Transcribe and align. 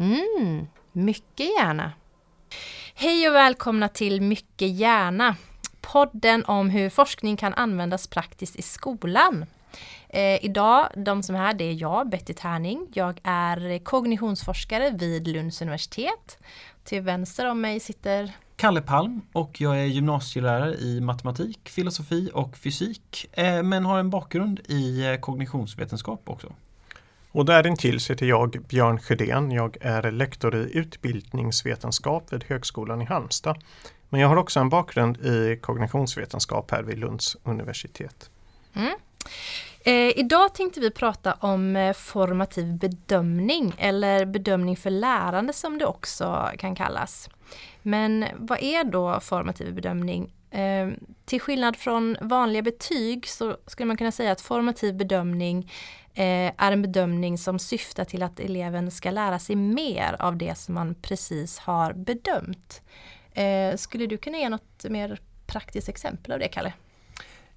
Mm, 0.00 0.66
mycket 0.92 1.46
gärna. 1.58 1.92
Hej 2.94 3.28
och 3.28 3.34
välkomna 3.34 3.88
till 3.88 4.20
Mycket 4.20 4.68
gärna. 4.68 5.36
Podden 5.80 6.44
om 6.44 6.70
hur 6.70 6.90
forskning 6.90 7.36
kan 7.36 7.54
användas 7.54 8.06
praktiskt 8.06 8.56
i 8.56 8.62
skolan. 8.62 9.46
Eh, 10.08 10.44
idag, 10.44 10.88
de 10.96 11.22
som 11.22 11.34
är 11.34 11.38
här, 11.38 11.54
det 11.54 11.64
är 11.64 11.72
jag, 11.72 12.08
Betty 12.08 12.34
Tärning. 12.34 12.86
Jag 12.94 13.20
är 13.22 13.78
kognitionsforskare 13.78 14.90
vid 14.90 15.28
Lunds 15.28 15.62
universitet. 15.62 16.38
Till 16.84 17.02
vänster 17.02 17.46
om 17.46 17.60
mig 17.60 17.80
sitter 17.80 18.32
Kalle 18.56 18.82
Palm 18.82 19.22
och 19.32 19.60
jag 19.60 19.80
är 19.80 19.84
gymnasielärare 19.84 20.74
i 20.74 21.00
matematik, 21.00 21.68
filosofi 21.68 22.30
och 22.34 22.56
fysik 22.56 23.26
eh, 23.32 23.62
men 23.62 23.84
har 23.84 23.98
en 23.98 24.10
bakgrund 24.10 24.60
i 24.68 25.06
eh, 25.06 25.16
kognitionsvetenskap 25.16 26.22
också. 26.24 26.52
Och 27.32 27.44
därintill 27.44 28.00
sitter 28.00 28.26
jag 28.26 28.50
Björn 28.68 28.98
Sjödén. 28.98 29.50
Jag 29.50 29.76
är 29.80 30.10
lektor 30.10 30.54
i 30.56 30.78
utbildningsvetenskap 30.78 32.32
vid 32.32 32.44
Högskolan 32.44 33.02
i 33.02 33.04
Halmstad. 33.04 33.58
Men 34.08 34.20
jag 34.20 34.28
har 34.28 34.36
också 34.36 34.60
en 34.60 34.68
bakgrund 34.68 35.16
i 35.16 35.58
kognitionsvetenskap 35.62 36.70
här 36.70 36.82
vid 36.82 36.98
Lunds 36.98 37.36
universitet. 37.44 38.30
Mm. 38.74 38.94
Eh, 39.84 40.18
idag 40.18 40.54
tänkte 40.54 40.80
vi 40.80 40.90
prata 40.90 41.32
om 41.32 41.76
eh, 41.76 41.92
formativ 41.92 42.78
bedömning 42.78 43.74
eller 43.78 44.24
bedömning 44.24 44.76
för 44.76 44.90
lärande 44.90 45.52
som 45.52 45.78
det 45.78 45.86
också 45.86 46.50
kan 46.58 46.74
kallas. 46.74 47.28
Men 47.82 48.24
vad 48.36 48.62
är 48.62 48.84
då 48.84 49.20
formativ 49.20 49.74
bedömning? 49.74 50.32
Eh, 50.50 50.88
till 51.24 51.40
skillnad 51.40 51.76
från 51.76 52.16
vanliga 52.20 52.62
betyg 52.62 53.28
så 53.28 53.56
skulle 53.66 53.86
man 53.86 53.96
kunna 53.96 54.12
säga 54.12 54.32
att 54.32 54.40
formativ 54.40 54.94
bedömning 54.94 55.70
eh, 56.14 56.52
är 56.56 56.72
en 56.72 56.82
bedömning 56.82 57.38
som 57.38 57.58
syftar 57.58 58.04
till 58.04 58.22
att 58.22 58.40
eleven 58.40 58.90
ska 58.90 59.10
lära 59.10 59.38
sig 59.38 59.56
mer 59.56 60.16
av 60.18 60.36
det 60.36 60.58
som 60.58 60.74
man 60.74 60.94
precis 60.94 61.58
har 61.58 61.92
bedömt. 61.92 62.82
Eh, 63.32 63.76
skulle 63.76 64.06
du 64.06 64.16
kunna 64.16 64.38
ge 64.38 64.48
något 64.48 64.84
mer 64.84 65.20
praktiskt 65.46 65.88
exempel 65.88 66.32
av 66.32 66.38
det, 66.38 66.48
Kalle? 66.48 66.72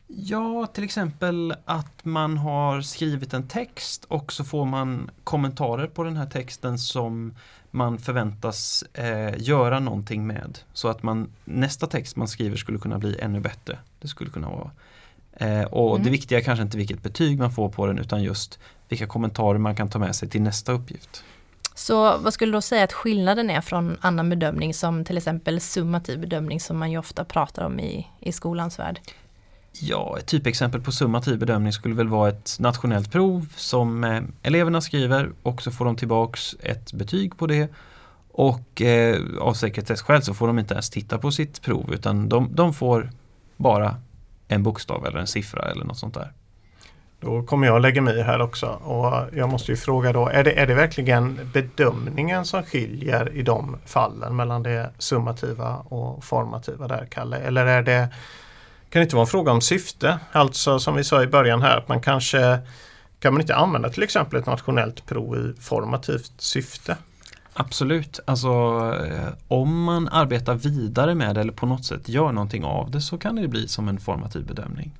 Ja, 0.07 0.65
till 0.65 0.83
exempel 0.83 1.53
att 1.65 2.05
man 2.05 2.37
har 2.37 2.81
skrivit 2.81 3.33
en 3.33 3.47
text 3.47 4.05
och 4.05 4.33
så 4.33 4.43
får 4.43 4.65
man 4.65 5.11
kommentarer 5.23 5.87
på 5.87 6.03
den 6.03 6.17
här 6.17 6.25
texten 6.25 6.79
som 6.79 7.35
man 7.71 7.99
förväntas 7.99 8.83
eh, 8.93 9.33
göra 9.37 9.79
någonting 9.79 10.27
med. 10.27 10.59
Så 10.73 10.87
att 10.87 11.03
man, 11.03 11.31
nästa 11.45 11.87
text 11.87 12.15
man 12.15 12.27
skriver 12.27 12.57
skulle 12.57 12.79
kunna 12.79 12.99
bli 12.99 13.19
ännu 13.19 13.39
bättre. 13.39 13.79
Det 13.99 14.07
skulle 14.07 14.29
kunna 14.29 14.49
vara. 14.49 14.71
Eh, 15.37 15.63
och 15.63 15.91
mm. 15.91 16.03
det 16.03 16.09
viktiga 16.09 16.37
är 16.39 16.43
kanske 16.43 16.63
inte 16.63 16.77
vilket 16.77 17.03
betyg 17.03 17.39
man 17.39 17.51
får 17.51 17.69
på 17.69 17.85
den 17.85 17.97
utan 17.97 18.23
just 18.23 18.59
vilka 18.89 19.07
kommentarer 19.07 19.57
man 19.57 19.75
kan 19.75 19.89
ta 19.89 19.99
med 19.99 20.15
sig 20.15 20.29
till 20.29 20.41
nästa 20.41 20.71
uppgift. 20.71 21.23
Så 21.75 22.17
vad 22.17 22.33
skulle 22.33 22.57
du 22.57 22.61
säga 22.61 22.83
att 22.83 22.93
skillnaden 22.93 23.49
är 23.49 23.61
från 23.61 23.97
annan 24.01 24.29
bedömning 24.29 24.73
som 24.73 25.05
till 25.05 25.17
exempel 25.17 25.61
summativ 25.61 26.19
bedömning 26.19 26.59
som 26.59 26.77
man 26.77 26.91
ju 26.91 26.97
ofta 26.97 27.25
pratar 27.25 27.65
om 27.65 27.79
i, 27.79 28.07
i 28.19 28.31
skolans 28.31 28.79
värld? 28.79 28.99
Ja, 29.79 30.15
ett 30.19 30.25
typexempel 30.25 30.81
på 30.81 30.91
summativ 30.91 31.39
bedömning 31.39 31.73
skulle 31.73 31.95
väl 31.95 32.07
vara 32.07 32.29
ett 32.29 32.57
nationellt 32.59 33.11
prov 33.11 33.53
som 33.55 34.03
eh, 34.03 34.21
eleverna 34.43 34.81
skriver 34.81 35.31
och 35.43 35.61
så 35.61 35.71
får 35.71 35.85
de 35.85 35.95
tillbaks 35.95 36.55
ett 36.59 36.93
betyg 36.93 37.37
på 37.37 37.47
det. 37.47 37.69
Och 38.31 38.81
eh, 38.81 39.21
av 39.39 39.53
sekretesskäl 39.53 40.23
så 40.23 40.33
får 40.33 40.47
de 40.47 40.59
inte 40.59 40.73
ens 40.73 40.89
titta 40.89 41.17
på 41.17 41.31
sitt 41.31 41.61
prov 41.61 41.93
utan 41.93 42.29
de, 42.29 42.49
de 42.55 42.73
får 42.73 43.09
bara 43.57 43.95
en 44.47 44.63
bokstav 44.63 45.05
eller 45.05 45.19
en 45.19 45.27
siffra 45.27 45.61
eller 45.71 45.85
något 45.85 45.97
sånt 45.97 46.13
där. 46.13 46.31
Då 47.19 47.43
kommer 47.43 47.67
jag 47.67 47.81
lägga 47.81 48.01
mig 48.01 48.21
här 48.21 48.41
också 48.41 48.67
och 48.67 49.37
jag 49.37 49.49
måste 49.49 49.71
ju 49.71 49.77
fråga 49.77 50.13
då, 50.13 50.27
är 50.27 50.43
det, 50.43 50.59
är 50.59 50.67
det 50.67 50.73
verkligen 50.73 51.49
bedömningen 51.53 52.45
som 52.45 52.63
skiljer 52.63 53.33
i 53.33 53.41
de 53.41 53.77
fallen 53.85 54.35
mellan 54.35 54.63
det 54.63 54.89
summativa 54.97 55.75
och 55.75 56.23
formativa 56.23 56.87
där, 56.87 57.07
Kalle? 57.11 57.37
Eller 57.37 57.65
är 57.65 57.81
det 57.81 58.09
kan 58.89 58.99
det 58.99 59.03
inte 59.03 59.15
vara 59.15 59.23
en 59.23 59.27
fråga 59.27 59.51
om 59.51 59.61
syfte? 59.61 60.19
Alltså 60.31 60.79
som 60.79 60.95
vi 60.95 61.03
sa 61.03 61.23
i 61.23 61.27
början 61.27 61.61
här 61.61 61.77
att 61.77 61.87
man 61.87 62.01
kanske 62.01 62.59
kan 63.19 63.33
man 63.33 63.41
inte 63.41 63.55
använda 63.55 63.89
till 63.89 64.03
exempel 64.03 64.39
ett 64.39 64.45
nationellt 64.45 65.05
prov 65.05 65.35
i 65.37 65.61
formativt 65.61 66.33
syfte? 66.37 66.97
Absolut, 67.53 68.19
alltså 68.25 68.49
eh, 69.05 69.33
om 69.47 69.83
man 69.83 70.07
arbetar 70.07 70.55
vidare 70.55 71.15
med 71.15 71.35
det 71.35 71.41
eller 71.41 71.53
på 71.53 71.65
något 71.65 71.85
sätt 71.85 72.09
gör 72.09 72.31
någonting 72.31 72.63
av 72.63 72.91
det 72.91 73.01
så 73.01 73.17
kan 73.17 73.35
det 73.35 73.47
bli 73.47 73.67
som 73.67 73.87
en 73.87 73.99
formativ 73.99 74.45
bedömning. 74.45 74.91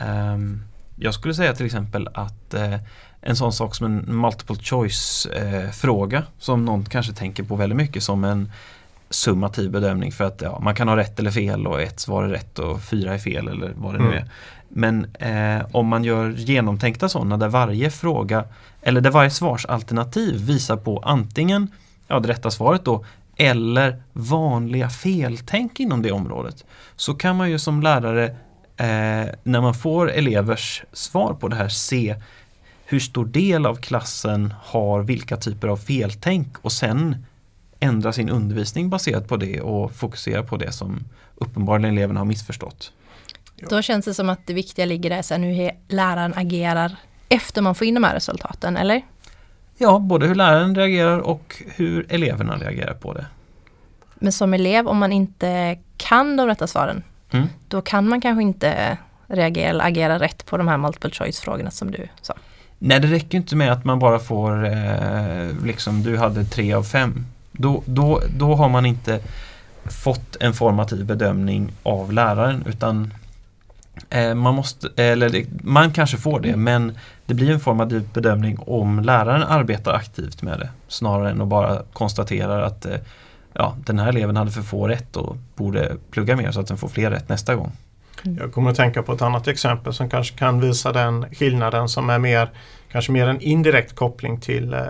Um, 0.00 0.62
jag 0.96 1.14
skulle 1.14 1.34
säga 1.34 1.54
till 1.54 1.66
exempel 1.66 2.08
att 2.14 2.54
eh, 2.54 2.76
en 3.20 3.36
sån 3.36 3.52
sak 3.52 3.74
som 3.74 3.86
en 3.86 4.20
multiple 4.20 4.56
choice 4.56 5.26
eh, 5.26 5.70
fråga 5.70 6.22
som 6.38 6.64
någon 6.64 6.84
kanske 6.84 7.12
tänker 7.12 7.42
på 7.42 7.56
väldigt 7.56 7.76
mycket 7.76 8.02
som 8.02 8.24
en 8.24 8.52
summativ 9.10 9.70
bedömning 9.70 10.12
för 10.12 10.24
att 10.24 10.42
ja, 10.42 10.60
man 10.60 10.74
kan 10.74 10.88
ha 10.88 10.96
rätt 10.96 11.18
eller 11.18 11.30
fel 11.30 11.66
och 11.66 11.82
ett 11.82 12.00
svar 12.00 12.24
är 12.24 12.28
rätt 12.28 12.58
och 12.58 12.82
fyra 12.82 13.14
är 13.14 13.18
fel 13.18 13.48
eller 13.48 13.72
vad 13.76 13.94
det 13.94 13.98
nu 13.98 14.04
mm. 14.04 14.18
är. 14.18 14.30
Men 14.68 15.06
eh, 15.14 15.66
om 15.72 15.86
man 15.86 16.04
gör 16.04 16.30
genomtänkta 16.30 17.08
sådana 17.08 17.36
där 17.36 17.48
varje 17.48 17.90
fråga 17.90 18.44
eller 18.82 19.00
där 19.00 19.10
varje 19.10 19.30
svarsalternativ 19.30 20.46
visar 20.46 20.76
på 20.76 20.98
antingen 20.98 21.68
ja, 22.08 22.20
det 22.20 22.28
rätta 22.28 22.50
svaret 22.50 22.84
då 22.84 23.04
eller 23.36 24.02
vanliga 24.12 24.90
feltänk 24.90 25.80
inom 25.80 26.02
det 26.02 26.12
området 26.12 26.64
så 26.96 27.14
kan 27.14 27.36
man 27.36 27.50
ju 27.50 27.58
som 27.58 27.82
lärare 27.82 28.24
eh, 28.76 29.34
när 29.42 29.60
man 29.60 29.74
får 29.74 30.10
elevers 30.10 30.84
svar 30.92 31.34
på 31.34 31.48
det 31.48 31.56
här 31.56 31.68
se 31.68 32.16
hur 32.84 33.00
stor 33.00 33.24
del 33.24 33.66
av 33.66 33.76
klassen 33.76 34.54
har 34.62 35.02
vilka 35.02 35.36
typer 35.36 35.68
av 35.68 35.76
feltänk 35.76 36.58
och 36.62 36.72
sen 36.72 37.26
ändra 37.80 38.12
sin 38.12 38.28
undervisning 38.28 38.90
baserat 38.90 39.28
på 39.28 39.36
det 39.36 39.60
och 39.60 39.92
fokusera 39.92 40.42
på 40.42 40.56
det 40.56 40.72
som 40.72 41.04
uppenbarligen 41.34 41.98
eleverna 41.98 42.20
har 42.20 42.24
missförstått. 42.24 42.92
Då 43.70 43.82
känns 43.82 44.04
det 44.04 44.14
som 44.14 44.28
att 44.28 44.46
det 44.46 44.54
viktiga 44.54 44.84
ligger 44.84 45.10
där 45.10 45.22
sen 45.22 45.42
hur 45.42 45.70
läraren 45.88 46.34
agerar 46.36 46.96
efter 47.32 47.62
man 47.62 47.74
får 47.74 47.86
in 47.86 47.94
de 47.94 48.04
här 48.04 48.14
resultaten, 48.14 48.76
eller? 48.76 49.02
Ja, 49.78 49.98
både 49.98 50.26
hur 50.26 50.34
läraren 50.34 50.74
reagerar 50.74 51.18
och 51.18 51.62
hur 51.66 52.06
eleverna 52.08 52.56
reagerar 52.56 52.94
på 52.94 53.12
det. 53.12 53.26
Men 54.14 54.32
som 54.32 54.54
elev, 54.54 54.88
om 54.88 54.98
man 54.98 55.12
inte 55.12 55.78
kan 55.96 56.36
de 56.36 56.46
rätta 56.46 56.66
svaren, 56.66 57.02
mm. 57.30 57.48
då 57.68 57.82
kan 57.82 58.08
man 58.08 58.20
kanske 58.20 58.42
inte 58.42 58.98
reagera 59.26 59.68
eller 59.68 59.84
agera 59.84 60.18
rätt 60.18 60.46
på 60.46 60.56
de 60.56 60.68
här 60.68 60.76
multiple 60.76 61.10
choice-frågorna 61.10 61.70
som 61.70 61.90
du 61.90 62.08
sa. 62.20 62.34
Nej, 62.78 63.00
det 63.00 63.08
räcker 63.08 63.38
inte 63.38 63.56
med 63.56 63.72
att 63.72 63.84
man 63.84 63.98
bara 63.98 64.18
får 64.18 64.64
eh, 64.66 65.64
liksom, 65.64 66.02
du 66.02 66.16
hade 66.16 66.44
tre 66.44 66.72
av 66.72 66.82
fem. 66.82 67.26
Då, 67.52 67.82
då, 67.86 68.22
då 68.36 68.54
har 68.54 68.68
man 68.68 68.86
inte 68.86 69.20
fått 69.84 70.36
en 70.40 70.54
formativ 70.54 71.04
bedömning 71.04 71.72
av 71.82 72.12
läraren 72.12 72.64
utan 72.66 73.14
eh, 74.10 74.34
man, 74.34 74.54
måste, 74.54 74.88
eller 74.96 75.44
man 75.62 75.92
kanske 75.92 76.16
får 76.16 76.40
det 76.40 76.56
men 76.56 76.98
det 77.32 77.36
blir 77.36 77.50
en 77.50 77.60
formativ 77.60 78.08
bedömning 78.12 78.58
om 78.58 79.00
läraren 79.00 79.42
arbetar 79.42 79.92
aktivt 79.92 80.42
med 80.42 80.58
det 80.58 80.68
snarare 80.88 81.30
än 81.30 81.40
att 81.40 81.48
bara 81.48 81.82
konstatera 81.92 82.66
att 82.66 82.86
eh, 82.86 82.96
ja, 83.52 83.76
den 83.86 83.98
här 83.98 84.08
eleven 84.08 84.36
hade 84.36 84.50
för 84.50 84.62
få 84.62 84.88
rätt 84.88 85.16
och 85.16 85.36
borde 85.56 85.96
plugga 86.10 86.36
mer 86.36 86.50
så 86.50 86.60
att 86.60 86.66
den 86.66 86.78
får 86.78 86.88
fler 86.88 87.10
rätt 87.10 87.28
nästa 87.28 87.54
gång. 87.54 87.72
Mm. 88.24 88.38
Jag 88.38 88.52
kommer 88.52 88.70
att 88.70 88.76
tänka 88.76 89.02
på 89.02 89.12
ett 89.12 89.22
annat 89.22 89.48
exempel 89.48 89.92
som 89.92 90.10
kanske 90.10 90.38
kan 90.38 90.60
visa 90.60 90.92
den 90.92 91.34
skillnaden 91.34 91.88
som 91.88 92.10
är 92.10 92.18
mer 92.18 92.50
kanske 92.90 93.12
mer 93.12 93.26
en 93.26 93.40
indirekt 93.40 93.94
koppling 93.94 94.40
till 94.40 94.74
eh, 94.74 94.80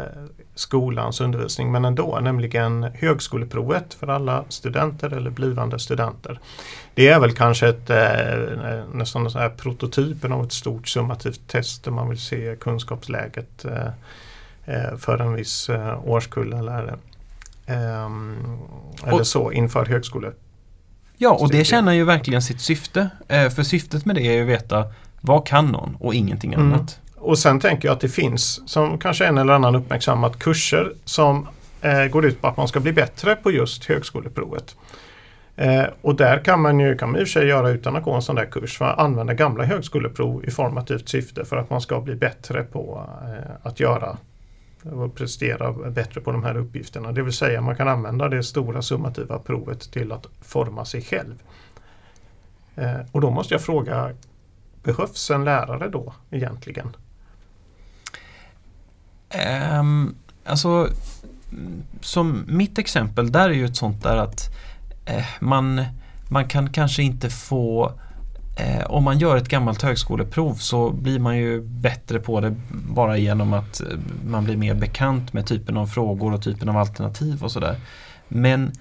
skolans 0.54 1.20
undervisning 1.20 1.72
men 1.72 1.84
ändå, 1.84 2.20
nämligen 2.20 2.82
högskoleprovet 2.82 3.94
för 3.94 4.08
alla 4.08 4.44
studenter 4.48 5.10
eller 5.12 5.30
blivande 5.30 5.78
studenter. 5.78 6.40
Det 6.94 7.08
är 7.08 7.20
väl 7.20 7.32
kanske 7.32 7.68
ett, 7.68 7.90
eh, 7.90 8.84
nästan 8.92 9.30
så 9.30 9.38
här 9.38 9.48
prototypen 9.48 10.32
av 10.32 10.44
ett 10.44 10.52
stort 10.52 10.88
summativt 10.88 11.48
test 11.48 11.84
där 11.84 11.90
man 11.92 12.08
vill 12.08 12.20
se 12.20 12.56
kunskapsläget 12.60 13.64
eh, 13.64 13.86
eh 14.64 14.96
för 14.96 15.18
en 15.18 15.34
viss 15.34 15.70
årskull 16.04 16.52
eller, 16.52 16.88
eh, 17.66 18.10
eller 19.06 19.24
så 19.24 19.52
inför 19.52 19.86
högskole. 19.86 20.32
Ja, 21.16 21.30
och 21.30 21.50
det 21.50 21.64
tjänar 21.64 21.92
ju 21.92 22.04
verkligen 22.04 22.42
sitt 22.42 22.60
syfte. 22.60 23.10
För 23.28 23.62
syftet 23.62 24.04
med 24.04 24.16
det 24.16 24.22
är 24.22 24.32
ju 24.32 24.42
att 24.42 24.48
veta 24.48 24.84
vad 25.20 25.46
kan 25.46 25.66
någon 25.66 25.96
och 26.00 26.14
ingenting 26.14 26.54
mm. 26.54 26.86
Och 27.22 27.38
sen 27.38 27.60
tänker 27.60 27.88
jag 27.88 27.92
att 27.92 28.00
det 28.00 28.08
finns, 28.08 28.68
som 28.70 28.98
kanske 28.98 29.26
en 29.26 29.38
eller 29.38 29.52
annan 29.52 29.74
uppmärksammat, 29.74 30.38
kurser 30.38 30.92
som 31.04 31.48
eh, 31.80 32.04
går 32.04 32.24
ut 32.24 32.40
på 32.40 32.46
att 32.48 32.56
man 32.56 32.68
ska 32.68 32.80
bli 32.80 32.92
bättre 32.92 33.36
på 33.36 33.50
just 33.50 33.84
högskoleprovet. 33.84 34.76
Eh, 35.56 35.84
och 36.00 36.14
där 36.14 36.38
kan 36.38 36.60
man 36.60 36.80
ju, 36.80 36.96
kan 36.96 37.10
man 37.10 37.20
i 37.20 37.24
och 37.24 37.28
för 37.28 37.32
sig 37.32 37.48
göra 37.48 37.70
utan 37.70 37.96
att 37.96 38.02
gå 38.02 38.12
en 38.12 38.22
sån 38.22 38.36
där 38.36 38.44
kurs, 38.44 38.78
för 38.78 38.84
att 38.84 38.98
använda 38.98 39.34
gamla 39.34 39.64
högskoleprov 39.64 40.44
i 40.44 40.50
formativt 40.50 41.08
syfte 41.08 41.44
för 41.44 41.56
att 41.56 41.70
man 41.70 41.80
ska 41.80 42.00
bli 42.00 42.14
bättre 42.14 42.62
på 42.62 43.08
eh, 43.22 43.52
att 43.62 43.80
göra 43.80 44.16
och 44.82 45.14
prestera 45.14 45.72
bättre 45.72 46.20
på 46.20 46.32
de 46.32 46.44
här 46.44 46.56
uppgifterna. 46.56 47.12
Det 47.12 47.22
vill 47.22 47.32
säga 47.32 47.60
man 47.60 47.76
kan 47.76 47.88
använda 47.88 48.28
det 48.28 48.42
stora 48.42 48.82
summativa 48.82 49.38
provet 49.38 49.92
till 49.92 50.12
att 50.12 50.26
forma 50.40 50.84
sig 50.84 51.02
själv. 51.02 51.42
Eh, 52.76 53.00
och 53.12 53.20
då 53.20 53.30
måste 53.30 53.54
jag 53.54 53.62
fråga, 53.62 54.10
behövs 54.82 55.30
en 55.30 55.44
lärare 55.44 55.88
då 55.88 56.14
egentligen? 56.30 56.96
Um, 59.78 60.14
alltså 60.44 60.88
som 62.00 62.44
mitt 62.48 62.78
exempel 62.78 63.32
där 63.32 63.50
är 63.50 63.54
ju 63.54 63.64
ett 63.64 63.76
sånt 63.76 64.02
där 64.02 64.16
att 64.16 64.50
eh, 65.04 65.24
man, 65.40 65.84
man 66.28 66.48
kan 66.48 66.70
kanske 66.70 67.02
inte 67.02 67.30
få 67.30 67.92
eh, 68.56 68.86
om 68.86 69.04
man 69.04 69.18
gör 69.18 69.36
ett 69.36 69.48
gammalt 69.48 69.82
högskoleprov 69.82 70.54
så 70.54 70.90
blir 70.90 71.18
man 71.18 71.38
ju 71.38 71.60
bättre 71.60 72.18
på 72.18 72.40
det 72.40 72.54
bara 72.70 73.16
genom 73.16 73.52
att 73.52 73.80
eh, 73.80 73.86
man 74.26 74.44
blir 74.44 74.56
mer 74.56 74.74
bekant 74.74 75.32
med 75.32 75.46
typen 75.46 75.76
av 75.76 75.86
frågor 75.86 76.34
och 76.34 76.42
typen 76.42 76.68
av 76.68 76.76
alternativ 76.76 77.44
och 77.44 77.52
sådär. 77.52 77.76
Men 78.28 78.72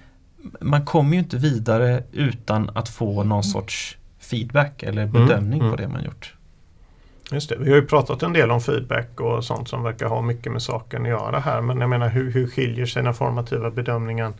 man 0.60 0.84
kommer 0.84 1.12
ju 1.12 1.18
inte 1.18 1.36
vidare 1.36 2.02
utan 2.12 2.70
att 2.74 2.88
få 2.88 3.24
någon 3.24 3.44
sorts 3.44 3.96
feedback 4.18 4.82
eller 4.82 5.02
Mm, 5.02 5.12
bedömning 5.12 5.60
mm. 5.60 5.70
på 5.70 5.76
det 5.76 5.88
man 5.88 6.04
gjort. 6.04 6.34
Just 7.32 7.48
det. 7.48 7.56
Vi 7.58 7.70
har 7.70 7.76
ju 7.76 7.86
pratat 7.86 8.22
en 8.22 8.32
del 8.32 8.50
om 8.50 8.60
feedback 8.60 9.20
och 9.20 9.44
sånt 9.44 9.68
som 9.68 9.82
verkar 9.82 10.06
ha 10.06 10.22
mycket 10.22 10.52
med 10.52 10.62
saken 10.62 11.02
att 11.02 11.08
göra 11.08 11.38
här. 11.38 11.60
Men 11.60 11.80
jag 11.80 11.90
menar 11.90 12.08
hur, 12.08 12.32
hur 12.32 12.46
skiljer 12.46 12.86
sig 12.86 13.02
den 13.02 13.14
formativa 13.14 13.70
bedömningen 13.70 14.34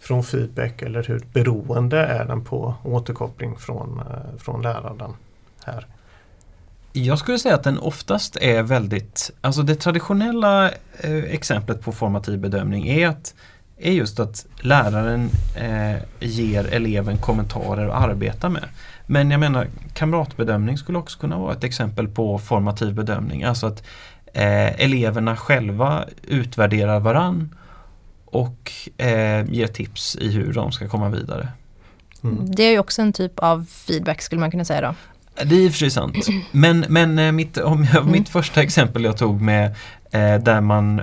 från 0.00 0.24
feedback 0.24 0.82
eller 0.82 1.02
hur 1.02 1.22
beroende 1.32 1.98
är 1.98 2.24
den 2.24 2.44
på 2.44 2.74
återkoppling 2.82 3.56
från, 3.56 4.00
eh, 4.00 4.38
från 4.38 4.62
läraren 4.62 5.12
här? 5.64 5.86
Jag 6.92 7.18
skulle 7.18 7.38
säga 7.38 7.54
att 7.54 7.64
den 7.64 7.78
oftast 7.78 8.36
är 8.36 8.62
väldigt, 8.62 9.30
alltså 9.40 9.62
det 9.62 9.74
traditionella 9.74 10.70
eh, 11.00 11.24
exemplet 11.24 11.82
på 11.82 11.92
formativ 11.92 12.38
bedömning 12.38 12.88
är, 12.88 13.08
att, 13.08 13.34
är 13.78 13.92
just 13.92 14.20
att 14.20 14.46
läraren 14.60 15.30
eh, 15.56 15.96
ger 16.20 16.74
eleven 16.74 17.18
kommentarer 17.18 17.88
att 17.88 18.02
arbeta 18.02 18.48
med. 18.48 18.64
Men 19.06 19.30
jag 19.30 19.40
menar 19.40 19.68
kamratbedömning 19.94 20.78
skulle 20.78 20.98
också 20.98 21.18
kunna 21.18 21.38
vara 21.38 21.52
ett 21.52 21.64
exempel 21.64 22.08
på 22.08 22.38
formativ 22.38 22.94
bedömning. 22.94 23.44
Alltså 23.44 23.66
att 23.66 23.82
eh, 24.34 24.80
eleverna 24.80 25.36
själva 25.36 26.04
utvärderar 26.22 27.00
varann 27.00 27.54
och 28.24 28.72
eh, 28.96 29.50
ger 29.50 29.66
tips 29.66 30.16
i 30.16 30.30
hur 30.30 30.52
de 30.52 30.72
ska 30.72 30.88
komma 30.88 31.08
vidare. 31.08 31.48
Mm. 32.24 32.50
Det 32.54 32.62
är 32.62 32.70
ju 32.70 32.78
också 32.78 33.02
en 33.02 33.12
typ 33.12 33.38
av 33.38 33.66
feedback 33.70 34.22
skulle 34.22 34.40
man 34.40 34.50
kunna 34.50 34.64
säga 34.64 34.80
då. 34.80 34.94
Det 35.44 35.54
är 35.54 35.60
i 35.60 35.68
och 35.68 35.72
för 35.72 35.78
sig 35.78 35.90
sant. 35.90 36.26
Men, 36.50 36.84
men 36.88 37.18
eh, 37.18 37.32
mitt, 37.32 37.58
om 37.58 37.84
jag, 37.84 38.02
Mm. 38.02 38.12
mitt 38.12 38.28
första 38.28 38.62
exempel 38.62 39.04
jag 39.04 39.16
tog 39.16 39.40
med 39.40 39.74
eh, 40.14 40.38
där 40.42 40.60
man 40.60 40.98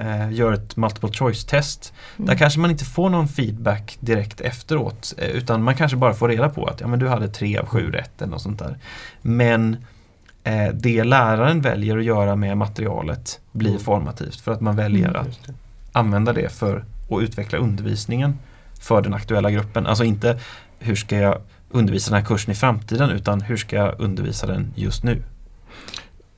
eh, 0.00 0.32
gör 0.32 0.52
ett 0.52 0.76
multiple 0.76 1.12
choice 1.12 1.44
test. 1.44 1.92
Där 2.16 2.24
Mm. 2.24 2.38
kanske 2.38 2.60
man 2.60 2.70
inte 2.70 2.84
får 2.84 3.10
någon 3.10 3.28
feedback 3.28 3.96
direkt 4.00 4.40
efteråt 4.40 5.14
eh, 5.18 5.28
utan 5.28 5.62
man 5.62 5.76
kanske 5.76 5.96
bara 5.96 6.14
får 6.14 6.28
reda 6.28 6.48
på 6.48 6.66
att 6.66 6.80
ja, 6.80 6.86
men 6.86 6.98
du 6.98 7.08
hade 7.08 7.28
tre 7.28 7.58
av 7.58 7.66
sju 7.66 7.90
rätt 7.90 8.22
eller 8.22 8.30
något 8.30 8.42
sånt 8.42 8.58
där. 8.58 8.78
Men 9.22 9.76
eh, 10.44 10.68
det 10.74 11.04
läraren 11.04 11.60
väljer 11.60 11.98
att 11.98 12.04
göra 12.04 12.36
med 12.36 12.56
materialet 12.56 13.40
blir 13.52 13.70
Mm. 13.70 13.82
formativt 13.82 14.40
för 14.40 14.52
att 14.52 14.60
man 14.60 14.76
väljer 14.76 15.08
Mm. 15.08 15.20
att 15.20 15.50
använda 15.92 16.32
det 16.32 16.52
för 16.52 16.84
att 17.10 17.20
utveckla 17.22 17.58
undervisningen 17.58 18.38
för 18.80 19.02
den 19.02 19.14
aktuella 19.14 19.50
gruppen. 19.50 19.86
Alltså 19.86 20.04
inte 20.04 20.38
hur 20.78 20.94
ska 20.96 21.16
jag 21.16 21.38
undervisa 21.70 22.10
den 22.10 22.20
här 22.20 22.26
kursen 22.26 22.52
i 22.52 22.54
framtiden 22.54 23.10
utan 23.10 23.40
hur 23.40 23.56
ska 23.56 23.76
jag 23.76 23.94
undervisa 24.00 24.46
den 24.46 24.72
just 24.74 25.04
nu. 25.04 25.22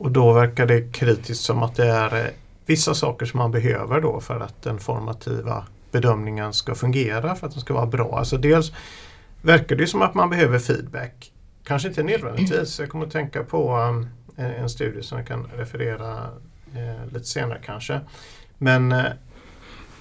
Och 0.03 0.11
då 0.11 0.33
verkar 0.33 0.67
det 0.67 0.93
kritiskt 0.93 1.45
som 1.45 1.63
att 1.63 1.75
det 1.75 1.87
är 1.87 2.25
eh, 2.25 2.31
vissa 2.67 2.95
saker 2.95 3.27
som 3.27 3.39
man 3.39 3.51
behöver 3.51 4.01
då 4.01 4.21
för 4.21 4.41
att 4.41 4.63
den 4.63 4.79
formativa 4.79 5.67
bedömningen 5.91 6.53
ska 6.53 6.75
fungera, 6.75 7.35
för 7.35 7.47
att 7.47 7.53
den 7.53 7.61
ska 7.61 7.75
vara 7.75 7.87
bra. 7.87 8.19
Alltså 8.19 8.37
dels 8.37 8.73
verkar 9.43 9.77
det 9.77 9.87
som 9.87 10.03
att 10.03 10.15
man 10.15 10.31
behöver 10.31 10.59
feedback. 10.59 11.33
Kanske 11.65 11.89
inte 11.89 12.03
nödvändigtvis. 12.03 12.81
Jag 12.81 12.89
kommer 12.89 13.07
att 13.07 13.13
tänka 13.13 13.43
på 13.45 13.77
um, 13.77 14.09
en, 14.37 14.69
studie 14.69 15.03
som 15.03 15.19
jag 15.19 15.27
kan 15.27 15.47
referera 15.57 16.29
eh, 16.75 17.13
lite 17.13 17.27
senare 17.27 17.61
kanske. 17.65 18.01
Men 18.59 18.93
eh, 18.93 19.05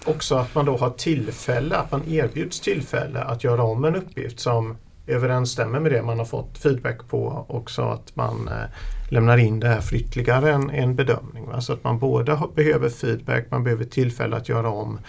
också 0.06 0.36
att 0.36 0.56
man 0.56 0.66
då 0.66 0.78
har 0.78 0.90
tillfälle, 0.90 1.76
att 1.78 1.92
man 1.92 2.08
erbjuds 2.08 2.60
tillfälle 2.60 3.20
att 3.20 3.44
göra 3.44 3.64
om 3.64 3.86
en 3.86 3.96
uppgift 3.96 4.40
som 4.40 4.78
överensstämmer 5.12 5.80
med 5.80 5.92
det 5.92 6.02
man 6.02 6.18
har 6.18 6.26
fått 6.26 6.58
feedback 6.58 7.08
på. 7.10 7.46
Också 7.48 7.82
att 7.82 8.16
man 8.16 8.48
eh, 8.48 8.70
lämnar 9.10 9.38
in 9.38 9.60
det 9.60 9.68
här 9.68 9.82
för 9.82 9.96
ytterligare 9.96 10.52
en, 10.52 10.70
en 10.70 10.96
bedömning. 10.96 11.48
Va? 11.48 11.62
Så 11.62 11.74
att 11.74 11.84
man 11.84 12.00
både 12.00 12.40
behöver 12.56 12.90
feedback, 12.90 13.46
man 13.52 13.64
behöver 13.64 13.86
tillfälle 13.86 14.36
att 14.36 14.50
göra 14.50 14.70
om 14.70 15.00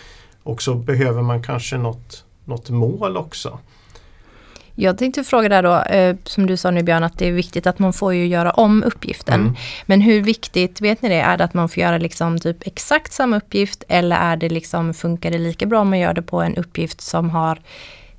och 0.43 0.63
så 0.63 0.75
behöver 0.75 1.23
man 1.23 1.43
kanske 1.43 1.79
något, 1.79 2.25
något 2.45 2.71
mål 2.71 3.17
också. 3.17 3.59
Jag 4.75 4.99
tänkte 4.99 5.25
fråga 5.25 5.49
där 5.49 5.63
då, 5.63 5.83
eh, 5.83 6.17
som 6.25 6.47
du 6.47 6.57
sa 6.57 6.71
nu 6.71 6.83
Björn, 6.83 7.05
att 7.05 7.19
det 7.19 7.29
är 7.29 7.33
viktigt 7.33 7.67
att 7.67 7.79
man 7.79 7.93
får 7.93 8.15
ju 8.15 8.27
göra 8.27 8.51
om 8.51 8.83
uppgiften. 8.83 9.41
Mm. 9.41 9.55
Men 9.87 10.01
hur 10.01 10.23
viktigt, 10.23 10.81
vet 10.81 11.03
ni 11.03 11.09
det, 11.09 11.21
är 11.21 11.37
det 11.37 11.45
att 11.45 11.55
man 11.55 11.69
får 11.69 11.81
göra 11.81 11.99
liksom 11.99 12.39
typ 12.39 12.67
exakt 12.67 13.13
samma 13.13 13.37
uppgift 13.37 13.85
eller 13.89 14.17
är 14.17 14.37
det 14.37 14.49
liksom, 14.49 14.95
funkar 14.95 15.31
det 15.31 15.39
lika 15.39 15.67
bra 15.67 15.81
om 15.81 15.91
man 15.91 15.99
gör 15.99 16.15
det 16.15 16.23
på 16.23 16.41
en 16.41 16.57
uppgift 16.57 17.01
som 17.01 17.31
har 17.31 17.59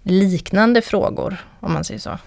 liknande 0.03 0.81
frågor, 0.81 1.37
om 1.59 1.73
man 1.73 1.83
säger 1.83 1.99
så? 1.99 2.17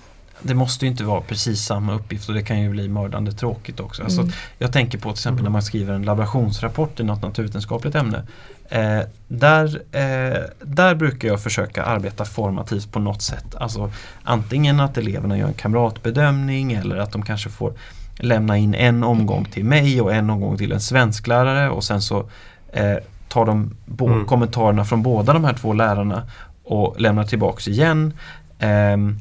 Det 0.43 0.55
måste 0.55 0.85
ju 0.85 0.91
inte 0.91 1.05
vara 1.05 1.21
precis 1.21 1.63
samma 1.65 1.95
uppgift 1.95 2.29
och 2.29 2.35
det 2.35 2.43
kan 2.43 2.61
ju 2.61 2.71
bli 2.71 2.89
mördande 2.89 3.33
tråkigt 3.33 3.81
också. 3.81 4.03
Alltså, 4.03 4.21
Mm. 4.21 4.33
Jag 4.59 4.73
tänker 4.73 4.99
på 4.99 5.09
till 5.09 5.19
exempel 5.19 5.43
när 5.45 5.51
man 5.51 5.63
skriver 5.63 5.95
en 5.95 6.03
laborationsrapport 6.03 7.01
i 7.01 7.03
något 7.05 7.23
naturvetenskapligt 7.23 7.95
ämne. 7.95 8.23
Eh, 8.69 9.01
där, 9.29 9.67
eh, 9.93 10.41
där 10.63 10.95
brukar 10.95 11.29
jag 11.29 11.43
försöka 11.43 11.85
arbeta 11.85 12.25
formativt 12.25 12.93
på 12.93 12.99
något 12.99 13.23
sätt. 13.23 13.55
Alltså 13.55 13.91
antingen 14.23 14.81
att 14.81 14.99
eleverna 14.99 15.39
gör 15.39 15.47
en 15.47 15.55
kamratbedömning 15.55 16.73
eller 16.73 16.97
att 16.97 17.13
de 17.13 17.23
kanske 17.23 17.51
får 17.51 17.73
lämna 18.19 18.57
in 18.59 18.75
en 18.75 19.05
omgång 19.05 19.45
till 19.45 19.65
mig 19.65 20.01
och 20.01 20.15
en 20.15 20.31
omgång 20.31 20.59
till 20.59 20.73
en 20.73 20.81
svensklärare 20.81 21.71
och 21.71 21.85
sen 21.85 22.03
så 22.03 22.29
eh, 22.73 22.97
tar 23.29 23.45
de 23.47 23.77
bo- 23.87 24.07
Mm. 24.09 24.27
kommentarerna 24.27 24.85
från 24.85 25.03
båda 25.03 25.33
de 25.33 25.45
här 25.45 25.53
två 25.55 25.73
lärarna 25.73 26.23
och 26.67 27.01
lämnar 27.01 27.25
tillbaks 27.25 27.69
igen. 27.69 28.13
Ehm, 28.59 29.19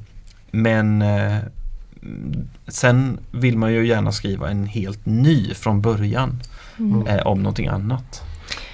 men 0.52 1.02
eh, 1.02 1.38
sen 2.68 3.20
vill 3.32 3.58
man 3.58 3.74
ju 3.74 3.88
gärna 3.88 4.12
skriva 4.12 4.50
en 4.50 4.66
helt 4.66 5.06
ny 5.06 5.54
från 5.54 5.82
början 5.82 6.40
Mm. 6.80 7.08
eh, 7.08 7.28
om 7.28 7.44
någonting 7.44 7.68
annat. 7.68 8.24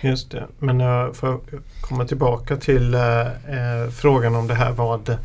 Just 0.01 0.31
det. 0.31 0.47
Men 0.59 0.81
uh, 0.81 1.13
får 1.13 1.29
jag 1.29 1.39
komma 1.81 2.05
tillbaka 2.05 2.57
till 2.57 2.93
eh, 2.93 3.21
eh, 3.21 3.89
frågan 3.91 4.35
om 4.35 4.47
det 4.47 4.53
här 4.53 4.71
vad 4.71 5.17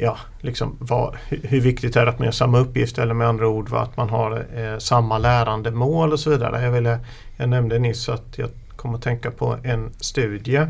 Ja, 0.00 0.18
liksom 0.40 0.76
vad, 0.80 1.16
hur, 1.28 1.60
viktigt 1.60 1.96
är 1.96 2.04
det 2.04 2.10
att 2.10 2.18
man 2.18 2.24
gör 2.24 2.32
samma 2.32 2.58
uppgift 2.58 2.98
eller 2.98 3.14
med 3.14 3.28
andra 3.28 3.48
ord 3.48 3.68
vad, 3.68 3.82
att 3.82 3.96
man 3.96 4.08
har 4.10 4.46
eh, 4.54 4.78
samma 4.78 5.18
lärandemål 5.18 6.12
och 6.12 6.20
så 6.20 6.30
vidare. 6.30 6.62
Jag, 6.62 6.72
ville, 6.72 6.98
jag 7.36 7.48
nämnde 7.48 7.78
nyss 7.78 8.08
att 8.08 8.38
jag 8.38 8.50
kom 8.76 8.94
att 8.94 9.02
tänka 9.02 9.30
på 9.30 9.56
en 9.62 9.90
studie 10.00 10.66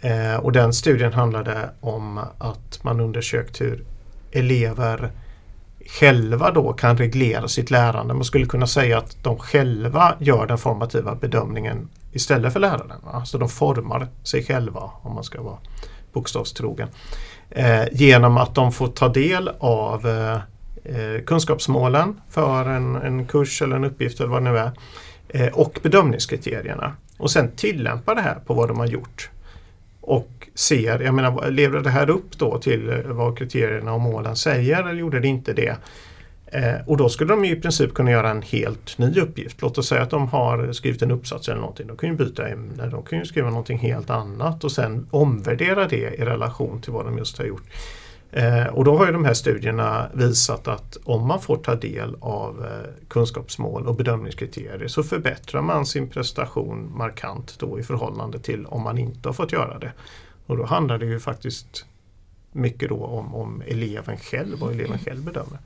eh, 0.00 0.36
och 0.36 0.52
den 0.52 0.72
studien 0.72 1.12
handlade 1.12 1.70
om 1.80 2.18
att 2.38 2.78
man 2.82 3.00
undersökt 3.00 3.60
hur 3.60 3.84
elever 4.32 5.10
själva 5.88 6.50
då 6.50 6.72
kan 6.72 6.98
reglera 6.98 7.48
sitt 7.48 7.70
lärande. 7.70 8.14
Man 8.14 8.24
skulle 8.24 8.46
kunna 8.46 8.66
säga 8.66 8.98
att 8.98 9.16
de 9.22 9.38
själva 9.38 10.14
gör 10.18 10.46
den 10.46 10.58
formativa 10.58 11.14
bedömningen 11.14 11.88
istället 12.12 12.52
för 12.52 12.60
läraren. 12.60 13.00
Va? 13.04 13.24
Så 13.24 13.38
de 13.38 13.48
formar 13.48 14.08
sig 14.22 14.44
själva 14.44 14.90
om 15.02 15.14
man 15.14 15.24
ska 15.24 15.42
vara 15.42 15.58
bokstavstrogen. 16.12 16.88
Eh, 17.50 17.84
genom 17.92 18.36
att 18.36 18.54
de 18.54 18.72
får 18.72 18.88
ta 18.88 19.08
del 19.08 19.50
av 19.58 20.06
eh, 20.06 20.34
eh 20.84 21.24
kunskapsmålen 21.26 22.20
för 22.30 22.68
en, 22.68 22.96
en 22.96 23.26
kurs 23.26 23.62
eller 23.62 23.76
en 23.76 23.84
uppgift 23.84 24.20
eller 24.20 24.30
vad 24.30 24.44
det 24.44 24.50
nu 24.50 24.58
är. 24.58 24.72
Eh, 25.28 25.52
och 25.52 25.78
bedömningskriterierna. 25.82 26.92
Och 27.18 27.30
sen 27.30 27.50
tillämpa 27.56 28.14
det 28.14 28.20
här 28.20 28.34
på 28.46 28.54
vad 28.54 28.68
de 28.68 28.78
har 28.78 28.86
gjort. 28.86 29.30
Och 30.06 30.48
ser, 30.54 31.00
jag 31.00 31.14
menar, 31.14 31.50
lever 31.50 31.80
det 31.80 31.90
här 31.90 32.10
upp 32.10 32.38
då 32.38 32.58
till 32.58 33.02
vad 33.06 33.38
kriterierna 33.38 33.92
och 33.92 34.00
målen 34.00 34.36
säger 34.36 34.80
eller 34.80 34.92
gjorde 34.92 35.20
det 35.20 35.28
inte 35.28 35.52
det? 35.52 35.76
Eh, 36.46 36.74
och 36.86 36.96
då 36.96 37.08
skulle 37.08 37.32
de 37.32 37.44
ju 37.44 37.52
i 37.52 37.60
princip 37.60 37.94
kunna 37.94 38.10
göra 38.10 38.30
en 38.30 38.42
helt 38.42 38.98
ny 38.98 39.20
uppgift. 39.20 39.62
Låt 39.62 39.78
oss 39.78 39.88
säga 39.88 40.02
att 40.02 40.10
de 40.10 40.28
har 40.28 40.72
skrivit 40.72 41.02
en 41.02 41.10
uppsats 41.10 41.48
eller 41.48 41.60
någonting. 41.60 41.86
De 41.86 41.96
kan 41.96 42.08
ju 42.08 42.16
byta 42.16 42.48
ämne, 42.48 42.86
de 42.86 43.02
kan 43.02 43.18
ju 43.18 43.24
skriva 43.24 43.48
någonting 43.48 43.78
helt 43.78 44.10
annat 44.10 44.64
och 44.64 44.72
sen 44.72 45.06
omvärdera 45.10 45.88
det 45.88 46.14
i 46.14 46.24
relation 46.24 46.80
till 46.80 46.92
vad 46.92 47.04
de 47.04 47.18
just 47.18 47.38
har 47.38 47.44
gjort. 47.44 47.64
Eh, 48.36 48.66
och 48.66 48.84
då 48.84 48.96
har 48.96 49.06
ju 49.06 49.12
de 49.12 49.24
här 49.24 49.34
studierna 49.34 50.10
visat 50.14 50.68
att 50.68 50.96
om 51.04 51.26
man 51.26 51.40
får 51.40 51.56
ta 51.56 51.74
del 51.74 52.16
av 52.20 52.64
eh, 52.64 53.08
kunskapsmål 53.08 53.86
och 53.86 53.96
bedömningskriterier 53.96 54.88
så 54.88 55.02
förbättrar 55.02 55.62
man 55.62 55.86
sin 55.86 56.08
prestation 56.08 56.92
markant 56.96 57.54
då 57.58 57.80
i 57.80 57.82
förhållande 57.82 58.38
till 58.38 58.66
om 58.66 58.82
man 58.82 58.98
inte 58.98 59.28
har 59.28 59.32
fått 59.32 59.52
göra 59.52 59.78
det. 59.78 59.92
Och 60.46 60.56
då 60.56 60.64
handlar 60.64 60.98
det 60.98 61.06
ju 61.06 61.20
faktiskt 61.20 61.84
mycket 62.52 62.88
då 62.88 63.04
om, 63.04 63.34
om 63.34 63.62
eleven 63.66 64.16
själv 64.16 64.62
och 64.62 64.72
eleven 64.72 64.98
själv 64.98 65.24
bedömer. 65.24 65.58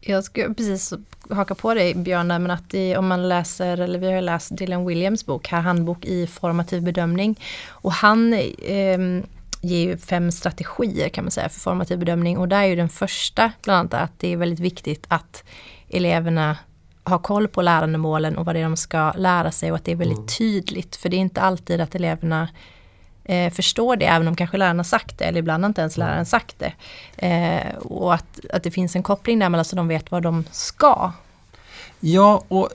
Jag 0.00 0.24
ska 0.24 0.54
precis 0.54 0.92
haka 1.30 1.54
på 1.54 1.74
dig 1.74 1.94
Björn, 1.94 2.26
men 2.26 2.50
att 2.50 2.74
i, 2.74 2.96
om 2.96 3.06
man 3.06 3.28
läser, 3.28 3.78
eller 3.78 3.98
vi 3.98 4.12
har 4.12 4.20
läst 4.20 4.56
Dylan 4.56 4.86
Williams 4.86 5.26
bok, 5.26 5.48
här 5.48 5.60
handbok 5.60 6.04
i 6.04 6.26
formativ 6.26 6.82
bedömning. 6.82 7.40
Och 7.68 7.92
han 7.92 8.32
eh, 8.32 8.98
ger 9.60 9.80
ju 9.80 9.96
fem 9.96 10.32
strategier 10.32 11.08
kan 11.08 11.24
man 11.24 11.30
säga 11.30 11.48
för 11.48 11.60
formativ 11.60 11.98
bedömning 11.98 12.38
och 12.38 12.48
där 12.48 12.60
är 12.62 12.66
ju 12.66 12.76
den 12.76 12.88
första 12.88 13.52
bland 13.62 13.94
annat 13.94 14.10
att 14.10 14.18
det 14.18 14.28
är 14.32 14.36
väldigt 14.36 14.60
viktigt 14.60 15.04
att 15.08 15.44
eleverna 15.88 16.56
har 17.04 17.18
koll 17.18 17.48
på 17.48 17.62
lärandemålen 17.62 18.36
och 18.36 18.46
vad 18.46 18.54
det 18.54 18.58
är 18.58 18.62
de 18.64 18.76
ska 18.76 19.12
lära 19.12 19.52
sig 19.52 19.70
och 19.70 19.76
att 19.76 19.84
det 19.84 19.92
är 19.92 19.96
väldigt 19.96 20.18
Mm. 20.18 20.28
tydligt. 20.28 20.96
För 20.96 21.08
det 21.08 21.16
är 21.16 21.18
inte 21.18 21.40
alltid 21.40 21.80
att 21.80 21.94
eleverna 21.94 22.48
eh, 23.24 23.52
förstår 23.52 23.96
det, 23.96 24.06
även 24.06 24.28
om 24.28 24.36
kanske 24.36 24.56
läraren 24.56 24.78
har 24.78 24.84
sagt 24.84 25.18
det, 25.18 25.24
eller 25.24 25.38
ibland 25.38 25.64
inte 25.64 25.80
ens 25.80 25.96
läraren 25.96 26.26
sagt 26.26 26.56
det. 26.58 26.72
Eh, 27.26 27.76
och 27.76 28.14
att, 28.14 28.40
att 28.52 28.62
det 28.62 28.70
finns 28.70 28.96
en 28.96 29.02
koppling 29.02 29.38
där 29.38 29.48
mellan 29.48 29.64
så 29.64 29.76
de 29.76 29.88
vet 29.88 30.10
vad 30.10 30.22
de 30.22 30.44
ska. 30.50 31.12
Ja, 32.00 32.42
och 32.48 32.68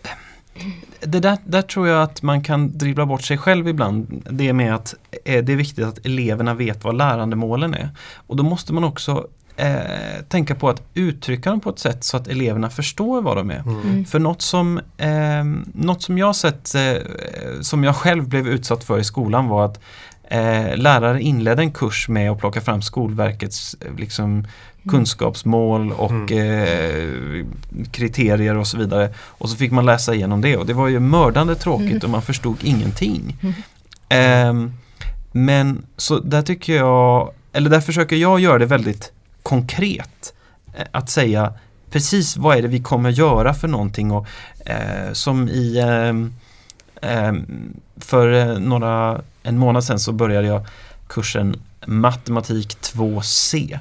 det 1.00 1.20
där, 1.20 1.38
där 1.46 1.62
tror 1.62 1.88
jag 1.88 2.04
att 2.04 2.22
man 2.22 2.44
kan 2.44 2.78
dribbla 2.78 3.06
bort 3.06 3.22
sig 3.22 3.38
själv 3.38 3.68
ibland. 3.68 4.24
Det 4.30 4.54
med 4.54 4.76
att 4.76 4.96
eh, 5.26 5.44
det 5.44 5.54
är 5.54 5.58
viktigt 5.58 5.86
att 5.86 6.06
eleverna 6.06 6.54
vet 6.54 6.84
vad 6.84 6.96
lärandemålen 6.96 7.74
är. 7.74 7.90
Och 8.28 8.36
då 8.36 8.44
måste 8.44 8.74
man 8.74 8.84
också 8.84 9.28
eh, 9.56 10.24
tänka 10.28 10.56
på 10.56 10.70
att 10.70 10.82
uttrycka 10.94 11.50
dem 11.50 11.60
på 11.60 11.70
ett 11.70 11.80
sätt 11.80 12.04
så 12.04 12.18
att 12.18 12.28
eleverna 12.28 12.70
förstår 12.70 13.22
vad 13.22 13.38
de 13.38 13.52
är. 13.52 13.60
Mm. 13.60 14.06
För 14.06 14.20
något 14.20 14.42
som, 14.42 14.82
eh, 14.98 15.44
något 15.74 16.04
som 16.04 16.18
jag 16.18 16.36
sett, 16.36 16.76
eh, 16.76 16.98
som 17.62 17.84
jag 17.84 17.96
själv 17.96 18.30
blev 18.30 18.48
utsatt 18.48 18.84
för 18.84 19.00
i 19.00 19.04
skolan 19.04 19.48
var 19.48 19.66
att 19.66 19.80
eh, 20.24 20.78
lärare 20.78 21.22
inledde 21.22 21.62
en 21.62 21.72
kurs 21.72 22.10
med 22.10 22.32
att 22.32 22.40
plocka 22.40 22.62
fram 22.62 22.82
Skolverkets 22.82 23.76
eh, 23.82 23.96
liksom, 23.98 24.48
kunskapsmål 24.90 25.92
och 25.92 26.32
eh, 26.32 27.46
kriterier 27.92 28.58
och 28.58 28.68
så 28.68 28.78
vidare. 28.78 29.10
Och 29.18 29.50
så 29.50 29.56
fick 29.56 29.72
man 29.72 29.86
läsa 29.86 30.14
igenom 30.16 30.42
det 30.42 30.58
och 30.58 30.66
det 30.66 30.74
var 30.74 30.88
ju 30.88 31.00
mördande 31.00 31.56
tråkigt 31.56 31.90
Mm. 31.92 32.04
och 32.04 32.10
man 32.10 32.22
förstod 32.22 32.58
ingenting. 32.64 33.38
Mm. 33.42 33.54
Ehm, 34.10 34.74
men 35.32 35.86
så 35.98 36.20
där 36.20 36.42
tycker 36.42 36.76
jag, 36.76 37.32
eller 37.54 37.70
där 37.70 37.82
försöker 37.82 38.16
jag 38.16 38.40
göra 38.40 38.58
det 38.60 38.66
väldigt 38.66 39.12
konkret. 39.44 40.34
Eh, 40.78 40.86
Att 40.92 41.10
säga 41.10 41.54
precis 41.92 42.38
vad 42.38 42.58
är 42.58 42.62
det 42.62 42.68
vi 42.68 42.80
kommer 42.80 43.10
göra 43.10 43.54
för 43.54 43.68
någonting 43.68 44.12
och 44.12 44.28
eh, 44.66 45.12
som 45.14 45.50
i 45.50 45.80
ehm, 45.80 46.34
ehm, 47.02 47.46
för 47.98 48.34
eh, 48.34 48.60
några, 48.60 49.22
en 49.44 49.58
månad 49.58 49.84
sedan 49.84 50.00
så 50.00 50.12
började 50.12 50.48
jag 50.48 50.66
kursen 51.08 51.56
matematik 51.88 52.78
2C. 52.82 53.80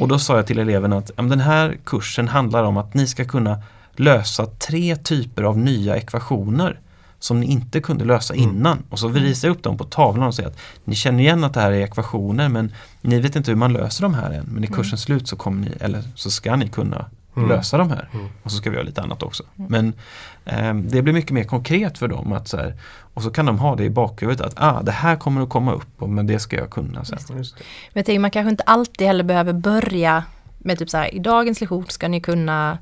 Och 0.00 0.08
då 0.08 0.18
sa 0.18 0.36
jag 0.36 0.46
till 0.46 0.58
eleverna 0.58 0.96
att 0.98 1.10
den 1.16 1.40
här 1.40 1.76
kursen 1.84 2.28
handlar 2.28 2.64
om 2.64 2.76
att 2.76 2.94
ni 2.94 3.06
ska 3.06 3.24
kunna 3.24 3.62
lösa 3.96 4.46
tre 4.46 4.96
typer 4.96 5.42
av 5.42 5.58
nya 5.58 5.96
ekvationer 5.96 6.80
som 7.18 7.40
ni 7.40 7.46
inte 7.46 7.80
kunde 7.80 8.04
lösa 8.04 8.34
Mm. 8.34 8.48
innan. 8.50 8.82
Och 8.88 8.98
så 8.98 9.08
visar 9.08 9.48
jag 9.48 9.54
upp 9.56 9.62
dem 9.62 9.76
på 9.78 9.84
tavlan 9.84 10.26
och 10.26 10.34
säger 10.34 10.48
att 10.48 10.58
ni 10.84 10.94
känner 10.94 11.20
igen 11.20 11.44
att 11.44 11.54
det 11.54 11.60
här 11.60 11.72
är 11.72 11.80
ekvationer 11.80 12.48
men 12.48 12.72
ni 13.00 13.20
vet 13.20 13.36
inte 13.36 13.50
hur 13.50 13.56
man 13.58 13.72
löser 13.72 14.02
de 14.02 14.14
här 14.14 14.30
än. 14.30 14.44
Men 14.44 14.64
i 14.64 14.66
Mm. 14.66 14.76
kursens 14.78 15.02
slut 15.02 15.28
så 15.28 15.36
kommer 15.36 15.60
ni, 15.68 15.72
eller 15.80 16.02
så 16.14 16.30
ska 16.30 16.56
ni 16.56 16.68
kunna 16.68 17.06
Mm. 17.36 17.48
lösa 17.48 17.78
de 17.78 17.90
här. 17.90 18.08
Mm. 18.12 18.26
Och 18.42 18.50
så 18.50 18.56
ska 18.56 18.70
vi 18.70 18.76
göra 18.76 18.86
lite 18.86 19.02
annat 19.02 19.22
också. 19.22 19.42
Mm. 19.58 19.70
Men 19.70 19.94
ehm, 20.44 20.88
det 20.88 21.02
blir 21.02 21.14
mycket 21.14 21.30
mer 21.30 21.44
konkret 21.44 21.98
för 21.98 22.08
dem. 22.08 22.32
att 22.32 22.48
så 22.48 22.56
här, 22.56 22.74
Och 23.14 23.22
så 23.22 23.30
kan 23.30 23.46
de 23.46 23.58
ha 23.58 23.76
det 23.76 23.84
i 23.84 23.90
bakhuvudet 23.90 24.46
att 24.46 24.54
ah, 24.56 24.82
det 24.82 24.92
här 24.92 25.16
kommer 25.16 25.42
att 25.42 25.48
komma 25.48 25.72
upp 25.72 26.02
och 26.02 26.08
men 26.08 26.26
det 26.26 26.38
ska 26.38 26.56
jag 26.56 26.70
kunna 26.70 27.04
sen. 27.04 27.18
Just 27.36 27.58
det. 27.58 27.64
Men 27.92 28.00
jag 28.00 28.06
tänker 28.06 28.20
man 28.20 28.30
kanske 28.30 28.50
inte 28.50 28.62
alltid 28.62 29.06
heller 29.06 29.24
behöver 29.24 29.52
börja 29.52 30.24
med 30.58 30.78
typ 30.78 30.90
så 30.90 30.96
här, 30.96 31.14
i 31.14 31.18
dagens 31.18 31.60
lektion 31.60 31.86
ska 31.88 32.08
ni 32.08 32.20
kunna 32.20 32.78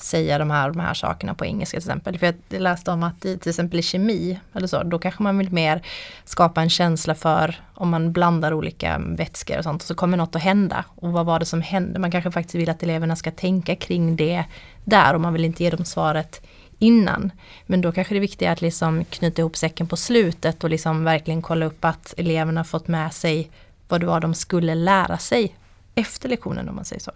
säga 0.00 0.38
de 0.38 0.50
här, 0.50 0.70
de 0.70 0.80
här 0.80 0.94
sakerna 0.94 1.34
på 1.34 1.46
engelska 1.46 1.80
till 1.80 1.88
exempel. 1.88 2.18
För 2.18 2.26
jag 2.26 2.60
läste 2.60 2.90
om 2.90 3.02
att 3.02 3.24
i, 3.24 3.38
till 3.38 3.50
exempel 3.50 3.78
i 3.78 3.82
kemi 3.82 4.40
eller 4.54 4.66
så, 4.66 4.82
då 4.82 4.98
kanske 4.98 5.22
man 5.22 5.38
vill 5.38 5.52
mer 5.52 5.82
skapa 6.24 6.62
en 6.62 6.70
känsla 6.70 7.14
för 7.14 7.60
om 7.74 7.88
man 7.88 8.12
blandar 8.12 8.52
olika 8.52 8.98
vätskor 8.98 9.58
och 9.58 9.64
sånt 9.64 9.82
och 9.82 9.86
så 9.86 9.94
kommer 9.94 10.16
något 10.16 10.36
att 10.36 10.42
hända. 10.42 10.84
Och 10.94 11.12
vad 11.12 11.26
var 11.26 11.38
det 11.38 11.46
som 11.46 11.62
hände? 11.62 11.98
Man 11.98 12.10
kanske 12.10 12.30
faktiskt 12.30 12.54
vill 12.54 12.70
att 12.70 12.82
eleverna 12.82 13.16
ska 13.16 13.30
tänka 13.30 13.76
kring 13.76 14.16
det 14.16 14.44
där 14.84 15.14
och 15.14 15.20
man 15.20 15.32
vill 15.32 15.44
inte 15.44 15.64
ge 15.64 15.70
dem 15.70 15.84
svaret 15.84 16.46
innan. 16.78 17.32
Men 17.66 17.80
då 17.80 17.92
kanske 17.92 18.14
det 18.14 18.20
viktiga 18.20 18.48
är 18.48 18.52
att 18.52 18.60
liksom 18.60 19.04
knyta 19.04 19.42
ihop 19.42 19.56
säcken 19.56 19.86
på 19.86 19.96
slutet 19.96 20.64
och 20.64 20.70
liksom 20.70 21.04
verkligen 21.04 21.42
kolla 21.42 21.66
upp 21.66 21.84
att 21.84 22.14
eleverna 22.16 22.64
fått 22.64 22.88
med 22.88 23.12
sig 23.12 23.50
vad 23.88 24.00
det 24.00 24.06
var 24.06 24.20
de 24.20 24.34
skulle 24.34 24.74
lära 24.74 25.18
sig 25.18 25.54
efter 25.94 26.28
lektionen 26.28 26.68
om 26.68 26.76
man 26.76 26.84
säger 26.84 27.02
så. 27.02 27.12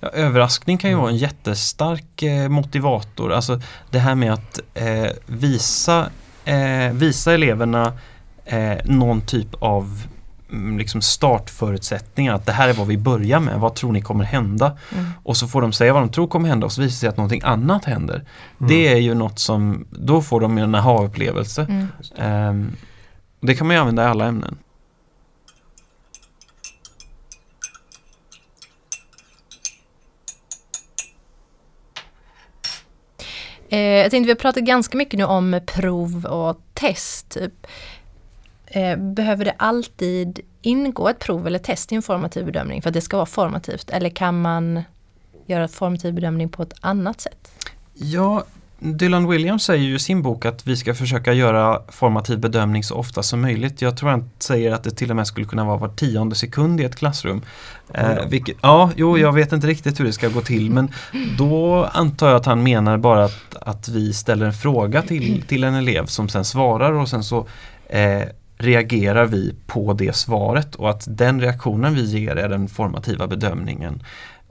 Ja, 0.00 0.08
överraskning 0.08 0.78
kan 0.78 0.90
ju 0.90 0.96
vara 0.96 1.10
en 1.10 1.16
jättestark 1.16 2.22
eh, 2.22 2.48
motivator. 2.48 3.32
Alltså 3.32 3.60
det 3.90 3.98
här 3.98 4.14
med 4.14 4.32
att 4.32 4.60
eh, 4.74 5.10
visa, 5.26 6.10
eh, 6.44 6.92
visa 6.92 7.34
eleverna 7.34 7.92
eh, 8.44 8.76
någon 8.84 9.20
typ 9.20 9.54
av 9.58 10.02
mm, 10.50 10.78
liksom 10.78 11.00
startförutsättningar. 11.00 12.34
Att 12.34 12.46
det 12.46 12.52
här 12.52 12.68
är 12.68 12.72
vad 12.72 12.86
vi 12.86 12.98
börjar 12.98 13.40
med. 13.40 13.60
Vad 13.60 13.74
tror 13.74 13.92
ni 13.92 14.02
kommer 14.02 14.24
hända? 14.24 14.76
Mm. 14.92 15.06
Och 15.22 15.36
så 15.36 15.48
får 15.48 15.62
de 15.62 15.72
säga 15.72 15.92
vad 15.92 16.02
de 16.02 16.08
tror 16.08 16.26
kommer 16.26 16.48
hända 16.48 16.66
och 16.66 16.72
så 16.72 16.80
visar 16.80 16.94
det 16.94 17.00
sig 17.00 17.08
att 17.08 17.16
någonting 17.16 17.42
annat 17.44 17.84
händer. 17.84 18.14
Mm. 18.14 18.68
Det 18.68 18.88
är 18.88 18.96
ju 18.96 19.14
något 19.14 19.38
som, 19.38 19.86
då 19.90 20.22
får 20.22 20.40
de 20.40 20.58
en 20.58 20.74
aha-upplevelse. 20.74 21.66
Mm. 21.68 21.86
Ehm, 22.16 22.76
det 23.40 23.54
kan 23.54 23.66
man 23.66 23.76
ju 23.76 23.80
använda 23.80 24.02
i 24.04 24.06
alla 24.06 24.26
ämnen. 24.26 24.58
Eh, 33.68 33.78
jag 33.80 34.10
tänkte 34.10 34.26
vi 34.26 34.32
har 34.32 34.36
pratat 34.36 34.62
ganska 34.62 34.98
mycket 34.98 35.18
nu 35.18 35.24
om 35.24 35.60
prov 35.66 36.26
och 36.26 36.60
test. 36.74 37.28
Typ. 37.28 37.66
Eh, 38.66 38.96
behöver 38.96 39.44
det 39.44 39.54
alltid 39.56 40.40
ingå 40.62 41.08
ett 41.08 41.18
prov 41.18 41.46
eller 41.46 41.58
test 41.58 41.92
i 41.92 41.94
en 41.94 42.02
formativ 42.02 42.46
bedömning 42.46 42.82
för 42.82 42.90
att 42.90 42.94
det 42.94 43.00
ska 43.00 43.16
vara 43.16 43.26
formativt? 43.26 43.90
Eller 43.90 44.10
kan 44.10 44.40
man 44.40 44.82
göra 45.46 45.68
formativ 45.68 46.14
bedömning 46.14 46.48
på 46.48 46.62
ett 46.62 46.74
annat 46.80 47.20
sätt? 47.20 47.52
Ja, 47.94 48.44
Dylan 48.80 49.28
Williams 49.28 49.64
säger 49.64 49.84
ju 49.84 49.94
i 49.94 49.98
sin 49.98 50.22
bok 50.22 50.44
att 50.44 50.66
vi 50.66 50.76
ska 50.76 50.94
försöka 50.94 51.32
göra 51.32 51.82
formativ 51.88 52.38
bedömning 52.38 52.84
så 52.84 52.94
ofta 52.94 53.22
som 53.22 53.40
möjligt. 53.40 53.82
Jag 53.82 53.96
tror 53.96 54.10
han 54.10 54.30
säger 54.38 54.72
att 54.72 54.84
det 54.84 54.90
till 54.90 55.10
och 55.10 55.16
med 55.16 55.26
skulle 55.26 55.46
kunna 55.46 55.64
vara 55.64 55.76
var 55.76 55.88
tionde 55.88 56.34
sekund 56.36 56.80
i 56.80 56.84
ett 56.84 56.96
klassrum. 56.96 57.42
Eh, 57.94 58.26
vilket, 58.28 58.56
ja, 58.60 58.90
jo, 58.96 59.18
jag 59.18 59.32
vet 59.32 59.52
inte 59.52 59.66
riktigt 59.66 60.00
hur 60.00 60.04
det 60.04 60.12
ska 60.12 60.28
gå 60.28 60.40
till 60.40 60.70
men 60.70 60.90
då 61.38 61.84
antar 61.92 62.28
jag 62.28 62.36
att 62.36 62.46
han 62.46 62.62
menar 62.62 62.98
bara 62.98 63.24
att, 63.24 63.56
att 63.60 63.88
vi 63.88 64.12
ställer 64.12 64.46
en 64.46 64.52
fråga 64.52 65.02
till, 65.02 65.42
till 65.42 65.64
en 65.64 65.74
elev 65.74 66.06
som 66.06 66.28
sen 66.28 66.44
svarar 66.44 66.92
och 66.92 67.08
sen 67.08 67.24
så 67.24 67.46
eh, 67.86 68.22
reagerar 68.58 69.26
vi 69.26 69.54
på 69.66 69.92
det 69.92 70.16
svaret 70.16 70.74
och 70.74 70.90
att 70.90 71.04
den 71.08 71.40
reaktionen 71.40 71.94
vi 71.94 72.04
ger 72.04 72.36
är 72.36 72.48
den 72.48 72.68
formativa 72.68 73.26
bedömningen. 73.26 74.02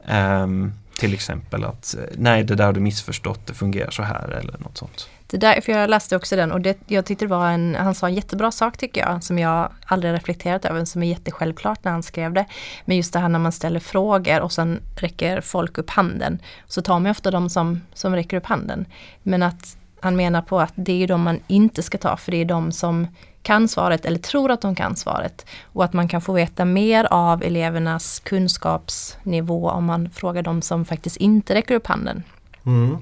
Ehm, 0.07 0.71
till 0.97 1.13
exempel 1.13 1.63
att 1.63 1.95
eh, 1.95 2.03
nej 2.17 2.43
det 2.43 2.55
där 2.55 2.65
har 2.65 2.73
du 2.73 2.79
missförstått, 2.79 3.47
det 3.47 3.53
fungerar 3.53 3.91
så 3.91 4.03
här 4.03 4.29
eller 4.29 4.57
något 4.59 4.77
sånt. 4.77 5.09
Det 5.27 5.37
där, 5.37 5.61
för 5.61 5.71
jag 5.71 5.89
läste 5.89 6.15
också 6.15 6.35
den 6.35 6.51
och 6.51 6.61
det, 6.61 6.77
jag 6.87 7.05
tyckte 7.05 7.25
det 7.25 7.29
var 7.29 7.49
en, 7.49 7.75
han 7.75 7.95
sa 7.95 8.07
en 8.07 8.15
jättebra 8.15 8.51
sak 8.51 8.77
tycker 8.77 9.01
jag, 9.01 9.23
som 9.23 9.39
jag 9.39 9.71
aldrig 9.85 10.13
reflekterat 10.13 10.65
över, 10.65 10.85
som 10.85 11.03
är 11.03 11.07
jättesjälvklart 11.07 11.83
när 11.83 11.91
han 11.91 12.03
skrev 12.03 12.33
det. 12.33 12.45
Men 12.85 12.97
just 12.97 13.13
det 13.13 13.19
här 13.19 13.29
när 13.29 13.39
man 13.39 13.51
ställer 13.51 13.79
frågor 13.79 14.41
och 14.41 14.51
sen 14.51 14.81
räcker 14.95 15.41
folk 15.41 15.77
upp 15.77 15.89
handen, 15.89 16.39
så 16.67 16.81
tar 16.81 16.99
man 16.99 17.11
ofta 17.11 17.31
de 17.31 17.49
som, 17.49 17.81
som 17.93 18.15
räcker 18.15 18.37
upp 18.37 18.45
handen. 18.45 18.85
Men 19.23 19.43
att 19.43 19.77
han 19.99 20.15
menar 20.15 20.41
på 20.41 20.59
att 20.59 20.73
det 20.75 21.03
är 21.03 21.07
de 21.07 21.21
man 21.21 21.39
inte 21.47 21.83
ska 21.83 21.97
ta, 21.97 22.17
för 22.17 22.31
det 22.31 22.37
är 22.41 22.45
de 22.45 22.71
som 22.71 23.07
kan 23.47 23.67
svaret 23.67 24.05
eller 24.05 24.19
tror 24.19 24.51
att 24.51 24.61
de 24.61 24.75
kan 24.75 24.95
svaret. 24.95 25.45
Och 25.63 25.83
att 25.83 25.93
man 25.93 26.07
kan 26.07 26.21
få 26.21 26.33
veta 26.33 26.65
mer 26.65 27.07
av 27.11 27.43
elevernas 27.43 28.19
kunskapsnivå 28.19 29.69
om 29.69 29.85
man 29.85 30.09
frågar 30.09 30.41
de 30.41 30.61
som 30.61 30.85
faktiskt 30.85 31.17
inte 31.17 31.55
räcker 31.55 31.75
upp 31.75 31.87
handen. 31.87 32.23
Mm. 32.65 32.97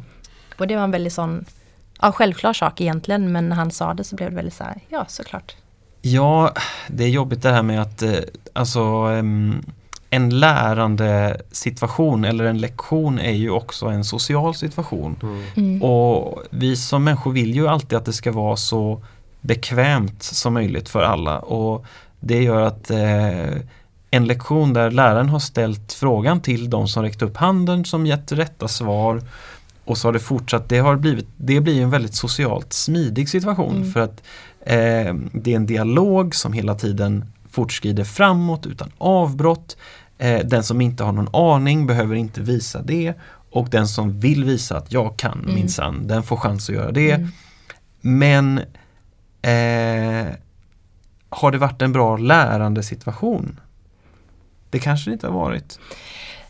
Och 0.57 0.67
det 0.67 0.75
var 0.75 0.83
en 0.83 0.91
väldigt 0.91 1.13
sån, 1.13 1.45
ja 2.01 2.11
självklar 2.11 2.53
sak 2.53 2.81
egentligen, 2.81 3.31
men 3.31 3.49
när 3.49 3.55
han 3.55 3.71
sa 3.71 3.93
det 3.93 4.03
så 4.03 4.15
blev 4.15 4.29
det 4.29 4.35
väldigt 4.35 4.53
så 4.53 4.63
här, 4.63 4.81
ja 4.89 5.05
såklart. 5.07 5.55
Ja, 6.01 6.53
det 6.87 7.03
är 7.03 7.09
jobbigt 7.09 7.41
det 7.41 7.51
här 7.51 7.63
med 7.63 7.81
att 7.81 8.01
eh, 8.01 8.19
alltså 8.53 8.81
en 10.09 10.39
lärande 10.39 11.41
situation 11.51 12.25
eller 12.25 12.45
en 12.45 12.57
lektion 12.57 13.19
är 13.19 13.31
ju 13.31 13.49
också 13.49 13.85
en 13.85 14.03
social 14.03 14.55
situation. 14.55 15.15
Mm. 15.55 15.83
Och 15.83 16.43
vi 16.49 16.75
som 16.75 17.03
människor 17.03 17.31
vill 17.31 17.55
ju 17.55 17.67
alltid 17.67 17.97
att 17.97 18.05
det 18.05 18.13
ska 18.13 18.31
vara 18.31 18.55
så 18.55 19.01
bekvämt 19.45 20.23
som 20.23 20.53
möjligt 20.53 20.89
för 20.89 21.01
alla 21.01 21.39
och 21.39 21.85
det 22.19 22.43
gör 22.43 22.61
att 22.61 22.91
eh, 22.91 23.61
en 24.11 24.25
lektion 24.25 24.73
där 24.73 24.91
läraren 24.91 25.29
har 25.29 25.39
ställt 25.39 25.93
frågan 25.93 26.41
till 26.41 26.69
de 26.69 26.87
som 26.87 27.03
räckt 27.03 27.21
upp 27.21 27.37
handen 27.37 27.85
som 27.85 28.05
gett 28.05 28.31
rätta 28.31 28.67
svar 28.67 29.21
och 29.85 29.97
så 29.97 30.07
har 30.07 30.13
det 30.13 30.19
fortsatt, 30.19 30.69
det, 30.69 30.77
har 30.79 30.95
blivit, 30.95 31.27
det 31.37 31.59
blir 31.61 31.81
en 31.81 31.89
väldigt 31.89 32.15
socialt 32.15 32.73
smidig 32.73 33.29
situation 33.29 33.75
Mm. 33.75 33.91
för 33.91 33.99
att 33.99 34.23
eh, 34.61 35.13
det 35.33 35.51
är 35.51 35.55
en 35.55 35.65
dialog 35.65 36.35
som 36.35 36.53
hela 36.53 36.75
tiden 36.75 37.25
fortskrider 37.51 38.03
framåt 38.03 38.65
utan 38.65 38.91
avbrott. 38.97 39.77
Eh, 40.17 40.39
den 40.45 40.63
som 40.63 40.81
inte 40.81 41.03
har 41.03 41.11
någon 41.11 41.35
aning 41.35 41.87
behöver 41.87 42.15
inte 42.15 42.41
visa 42.41 42.81
det 42.81 43.13
och 43.51 43.69
den 43.69 43.87
som 43.87 44.19
vill 44.19 44.43
visa 44.43 44.77
att 44.77 44.91
jag 44.91 45.17
kan 45.17 45.39
Mm. 45.39 45.55
minsann, 45.55 46.07
den 46.07 46.23
får 46.23 46.37
chans 46.37 46.69
att 46.69 46.75
göra 46.75 46.91
det. 46.91 47.11
Mm. 47.11 47.29
Men 48.01 48.59
eh, 49.45 50.27
har 51.29 51.51
det 51.51 51.57
varit 51.57 51.81
en 51.81 51.91
bra 51.91 52.17
lärande 52.17 52.83
situation? 52.83 53.59
Det 54.69 54.79
kanske 54.79 55.09
det 55.09 55.13
inte 55.13 55.27
har 55.27 55.33
varit. 55.33 55.79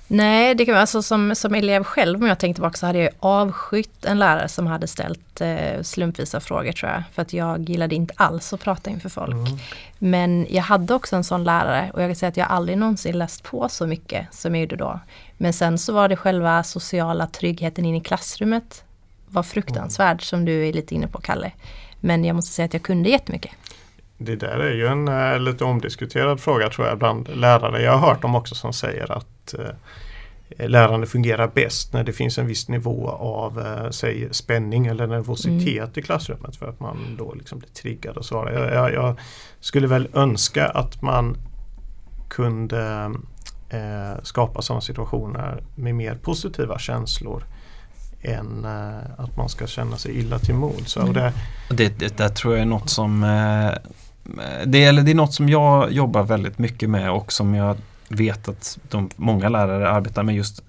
Nej, 0.07 0.55
det 0.55 0.65
kan 0.65 0.75
alltså 0.75 1.01
som, 1.01 1.35
som 1.35 1.55
elev 1.55 1.83
själv 1.83 2.21
om 2.21 2.27
jag 2.27 2.39
tänkte 2.39 2.55
tillbaka 2.57 2.77
så 2.77 2.85
hade 2.85 2.99
jag 2.99 3.09
avskytt 3.19 4.05
en 4.05 4.19
lärare 4.19 4.47
som 4.47 4.67
hade 4.67 4.87
ställt 4.87 5.41
eh, 5.41 5.81
slumpvisa 5.81 6.39
frågor 6.39 6.71
tror 6.71 6.91
jag. 6.91 7.03
För 7.13 7.21
att 7.21 7.33
jag 7.33 7.69
gillade 7.69 7.95
inte 7.95 8.13
alls 8.17 8.53
att 8.53 8.59
prata 8.59 8.89
inför 8.89 9.09
folk. 9.09 9.47
Mm. 9.47 9.59
Men 9.97 10.47
jag 10.49 10.63
hade 10.63 10.93
också 10.93 11.15
en 11.15 11.23
sån 11.23 11.43
lärare 11.43 11.91
och 11.93 12.01
jag 12.01 12.09
kan 12.09 12.15
säga 12.15 12.29
att 12.29 12.37
jag 12.37 12.47
aldrig 12.47 12.77
någonsin 12.77 13.17
läst 13.17 13.43
på 13.43 13.69
så 13.69 13.87
mycket 13.87 14.33
som 14.33 14.55
jag 14.55 14.61
gjorde 14.61 14.75
då. 14.75 14.99
Men 15.37 15.53
sen 15.53 15.77
så 15.77 15.93
var 15.93 16.09
det 16.09 16.15
själva 16.15 16.63
sociala 16.63 17.27
tryggheten 17.27 17.85
in 17.85 17.95
i 17.95 18.01
klassrummet 18.01 18.83
var 19.27 19.43
fruktansvärd 19.43 20.11
mm. 20.11 20.19
som 20.19 20.45
du 20.45 20.67
är 20.67 20.73
lite 20.73 20.95
inne 20.95 21.07
på 21.07 21.21
Kalle. 21.21 21.51
Men 22.05 22.25
jag 22.25 22.35
måste 22.35 22.51
säga 22.51 22.65
att 22.65 22.73
jag 22.73 22.83
kunde 22.83 23.09
jättemycket. 23.09 23.51
Det 24.17 24.35
där 24.35 24.59
är 24.59 24.73
ju 24.73 24.87
en 24.87 25.07
äh, 25.07 25.39
lite 25.39 25.63
omdiskuterad 25.63 26.39
fråga 26.39 26.69
tror 26.69 26.87
jag 26.87 26.97
bland 26.97 27.27
lärare. 27.27 27.81
Jag 27.81 27.97
har 27.97 28.07
hört 28.07 28.21
dem 28.21 28.35
också 28.35 28.55
som 28.55 28.73
säger 28.73 29.11
att 29.11 29.53
äh, 29.53 30.69
lärande 30.69 31.07
fungerar 31.07 31.47
bäst 31.47 31.93
när 31.93 32.03
det 32.03 32.13
finns 32.13 32.37
en 32.37 32.47
viss 32.47 32.69
nivå 32.69 33.09
av 33.09 33.59
äh, 33.59 33.89
säg, 33.89 34.27
spänning 34.31 34.87
eller 34.87 35.07
nervositet 35.07 35.77
mm. 35.77 35.91
i 35.95 36.01
klassrummet 36.01 36.55
för 36.55 36.69
att 36.69 36.79
man 36.79 36.97
då 37.17 37.33
liksom 37.33 37.59
blir 37.59 37.69
triggad 37.69 38.17
och 38.17 38.25
svarar. 38.25 38.51
Jag, 38.51 38.73
jag, 38.73 38.93
jag, 38.93 39.19
skulle 39.59 39.87
väl 39.87 40.07
önska 40.13 40.67
att 40.67 41.01
man 41.01 41.37
kunde 42.29 43.11
äh, 43.69 44.23
skapa 44.23 44.61
sådana 44.61 44.81
situationer 44.81 45.63
med 45.75 45.95
mer 45.95 46.15
positiva 46.15 46.79
känslor 46.79 47.43
än 48.25 48.65
att 49.17 49.37
man 49.37 49.49
ska 49.49 49.67
känna 49.67 49.97
sig 49.97 50.19
illa 50.19 50.39
till 50.39 50.55
mods. 50.55 50.97
Mm. 50.97 51.13
Det, 51.13 51.33
det, 51.69 51.99
det 51.99 52.17
där 52.17 52.29
tror 52.29 52.53
jag 52.53 52.61
är 52.61 52.65
något 52.65 52.89
som 52.89 53.21
det, 54.65 54.83
eller 54.83 55.01
det 55.01 55.11
är 55.11 55.15
något 55.15 55.33
som 55.33 55.49
jag 55.49 55.91
jobbar 55.91 56.23
väldigt 56.23 56.59
mycket 56.59 56.89
med 56.89 57.11
och 57.11 57.33
som 57.33 57.55
jag 57.55 57.77
vet 58.09 58.47
att 58.49 58.77
de, 58.89 59.09
många 59.15 59.49
lärare 59.49 59.89
arbetar 59.89 60.23
med 60.23 60.35
just 60.35 60.63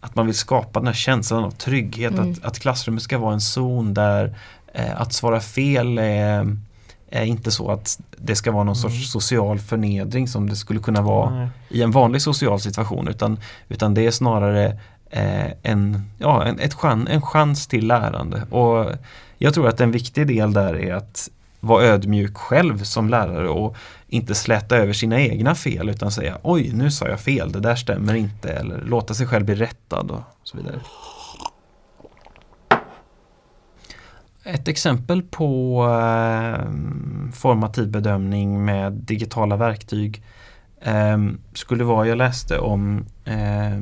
att 0.00 0.14
man 0.14 0.26
vill 0.26 0.34
skapa 0.34 0.80
den 0.80 0.86
här 0.86 0.94
känslan 0.94 1.44
av 1.44 1.50
trygghet, 1.50 2.12
mm. 2.12 2.32
att, 2.32 2.44
att 2.44 2.58
klassrummet 2.58 3.02
ska 3.02 3.18
vara 3.18 3.32
en 3.32 3.40
zon 3.40 3.94
där 3.94 4.36
eh, 4.74 5.00
att 5.00 5.12
svara 5.12 5.40
fel 5.40 5.98
är, 5.98 6.56
är, 7.10 7.24
inte 7.24 7.50
så 7.50 7.70
att 7.70 8.00
det 8.16 8.36
ska 8.36 8.52
vara 8.52 8.64
någon 8.64 8.76
mm. 8.76 8.90
sorts 8.90 9.12
social 9.12 9.58
förnedring 9.58 10.28
som 10.28 10.48
det 10.48 10.56
skulle 10.56 10.80
kunna 10.80 11.02
vara 11.02 11.30
mm. 11.30 11.48
i 11.68 11.82
en 11.82 11.90
vanlig 11.90 12.22
social 12.22 12.60
situation 12.60 13.08
utan, 13.08 13.40
utan 13.68 13.94
det 13.94 14.06
är 14.06 14.10
snarare 14.10 14.66
eh, 14.66 14.74
Eh, 15.10 15.50
en, 15.62 16.10
ja, 16.18 16.44
en, 16.44 16.58
ett 16.58 16.74
chans, 16.74 17.08
en 17.10 17.22
chans 17.22 17.66
till 17.66 17.86
lärande. 17.86 18.42
Och 18.50 18.92
jag 19.38 19.54
tror 19.54 19.68
att 19.68 19.80
en 19.80 19.90
viktig 19.90 20.26
del 20.26 20.52
där 20.52 20.74
är 20.74 20.94
att 20.94 21.30
vara 21.60 21.84
ödmjuk 21.84 22.36
själv 22.36 22.82
som 22.82 23.08
lärare 23.08 23.48
och 23.48 23.76
inte 24.08 24.34
släta 24.34 24.76
över 24.76 24.92
sina 24.92 25.20
egna 25.20 25.54
fel 25.54 25.88
utan 25.88 26.12
säga 26.12 26.38
oj 26.42 26.72
nu 26.72 26.90
sa 26.90 27.08
jag 27.08 27.20
fel, 27.20 27.52
det 27.52 27.60
där 27.60 27.74
stämmer 27.74 28.14
inte 28.14 28.52
eller 28.52 28.80
låta 28.80 29.14
sig 29.14 29.26
själv 29.26 29.44
bli 29.44 29.54
rättad 29.54 30.10
och 30.10 30.22
så 30.42 30.56
vidare. 30.56 30.80
Ett 34.44 34.68
exempel 34.68 35.22
på 35.22 35.82
eh, 35.84 36.64
formativ 37.32 37.88
bedömning 37.88 38.64
med 38.64 38.92
digitala 38.92 39.56
verktyg 39.56 40.22
eh, 40.80 41.18
skulle 41.54 41.84
vara, 41.84 42.06
jag 42.06 42.18
läste 42.18 42.58
om 42.58 43.04
eh, 43.24 43.78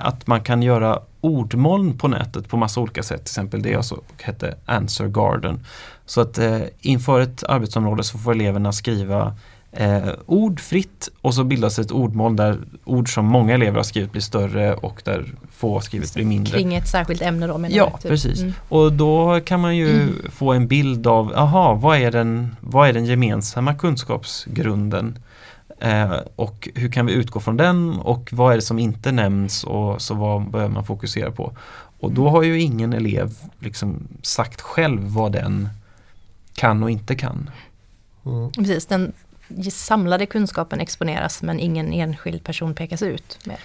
att 0.00 0.26
man 0.26 0.40
kan 0.40 0.62
göra 0.62 0.98
ordmoln 1.20 1.98
på 1.98 2.08
nätet 2.08 2.48
på 2.48 2.56
massa 2.56 2.80
olika 2.80 3.02
sätt. 3.02 3.24
Till 3.24 3.32
exempel 3.32 3.62
det 3.62 3.82
som 3.82 4.00
hette 4.22 4.54
Answer 4.66 5.08
Garden. 5.08 5.66
Så 6.06 6.20
att 6.20 6.38
eh, 6.38 6.60
inför 6.80 7.20
ett 7.20 7.44
arbetsområde 7.44 8.04
så 8.04 8.18
får 8.18 8.32
eleverna 8.32 8.72
skriva 8.72 9.34
eh, 9.72 10.08
ord 10.26 10.60
fritt 10.60 11.08
och 11.20 11.34
så 11.34 11.44
bildas 11.44 11.78
ett 11.78 11.90
ordmoln 11.90 12.36
där 12.36 12.58
ord 12.84 13.14
som 13.14 13.24
många 13.24 13.54
elever 13.54 13.76
har 13.76 13.82
skrivit 13.82 14.12
blir 14.12 14.22
större 14.22 14.74
och 14.74 15.02
där 15.04 15.24
få 15.56 15.72
har 15.72 15.80
skrivit 15.80 16.14
blir 16.14 16.24
mindre. 16.24 16.58
Kring 16.58 16.74
ett 16.74 16.88
särskilt 16.88 17.22
ämne 17.22 17.46
då 17.46 17.58
menar 17.58 17.76
Ja, 17.76 17.92
du, 17.94 18.02
typ. 18.02 18.10
precis. 18.10 18.40
Mm. 18.40 18.52
Och 18.68 18.92
då 18.92 19.40
kan 19.40 19.60
man 19.60 19.76
ju 19.76 20.02
mm. 20.02 20.30
få 20.30 20.52
en 20.52 20.68
bild 20.68 21.06
av, 21.06 21.32
aha, 21.36 21.74
vad 21.74 21.98
är 21.98 22.10
den, 22.10 22.56
vad 22.60 22.88
är 22.88 22.92
den 22.92 23.04
gemensamma 23.04 23.74
kunskapsgrunden? 23.74 25.18
Eh, 25.80 26.12
och 26.36 26.68
hur 26.74 26.92
kan 26.92 27.06
vi 27.06 27.12
utgå 27.12 27.40
från 27.40 27.56
den 27.56 27.98
och 27.98 28.28
vad 28.32 28.52
är 28.52 28.56
det 28.56 28.62
som 28.62 28.78
inte 28.78 29.12
nämns 29.12 29.64
och 29.64 30.02
så 30.02 30.14
vad 30.14 30.50
behöver 30.50 30.74
man 30.74 30.84
fokusera 30.84 31.30
på? 31.30 31.52
Och 32.00 32.12
då 32.12 32.28
har 32.28 32.42
ju 32.42 32.60
ingen 32.60 32.92
elev 32.92 33.34
liksom 33.58 34.08
sagt 34.22 34.60
själv 34.60 35.02
vad 35.02 35.32
den 35.32 35.68
kan 36.54 36.82
och 36.82 36.90
inte 36.90 37.14
kan. 37.14 37.50
Mm. 38.26 38.52
Precis, 38.52 38.86
den 38.86 39.12
samlade 39.70 40.26
kunskapen 40.26 40.80
exponeras 40.80 41.42
men 41.42 41.60
ingen 41.60 41.92
enskild 41.92 42.44
person 42.44 42.74
pekas 42.74 43.02
ut. 43.02 43.38
Med. 43.44 43.56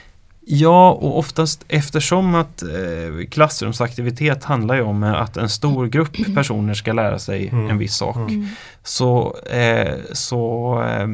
Ja, 0.47 0.91
och 0.91 1.19
oftast 1.19 1.65
eftersom 1.67 2.35
att 2.35 2.61
eh, 2.63 3.27
klassrumsaktivitet 3.31 4.43
handlar 4.43 4.75
ju 4.75 4.81
om 4.81 5.03
att 5.03 5.37
en 5.37 5.49
stor 5.49 5.87
grupp 5.87 6.35
personer 6.35 6.73
ska 6.73 6.93
lära 6.93 7.19
sig 7.19 7.47
mm. 7.47 7.69
en 7.69 7.77
viss 7.77 7.95
sak. 7.95 8.15
Mm. 8.15 8.47
Så, 8.83 9.37
eh, 9.37 9.95
så, 10.13 10.83
eh, 10.83 11.07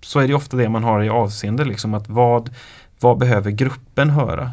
så 0.00 0.20
är 0.20 0.28
det 0.28 0.34
ofta 0.34 0.56
det 0.56 0.68
man 0.68 0.84
har 0.84 1.02
i 1.02 1.08
avseende, 1.08 1.64
liksom 1.64 1.94
att 1.94 2.08
vad, 2.08 2.50
vad 3.00 3.18
behöver 3.18 3.50
gruppen 3.50 4.10
höra? 4.10 4.50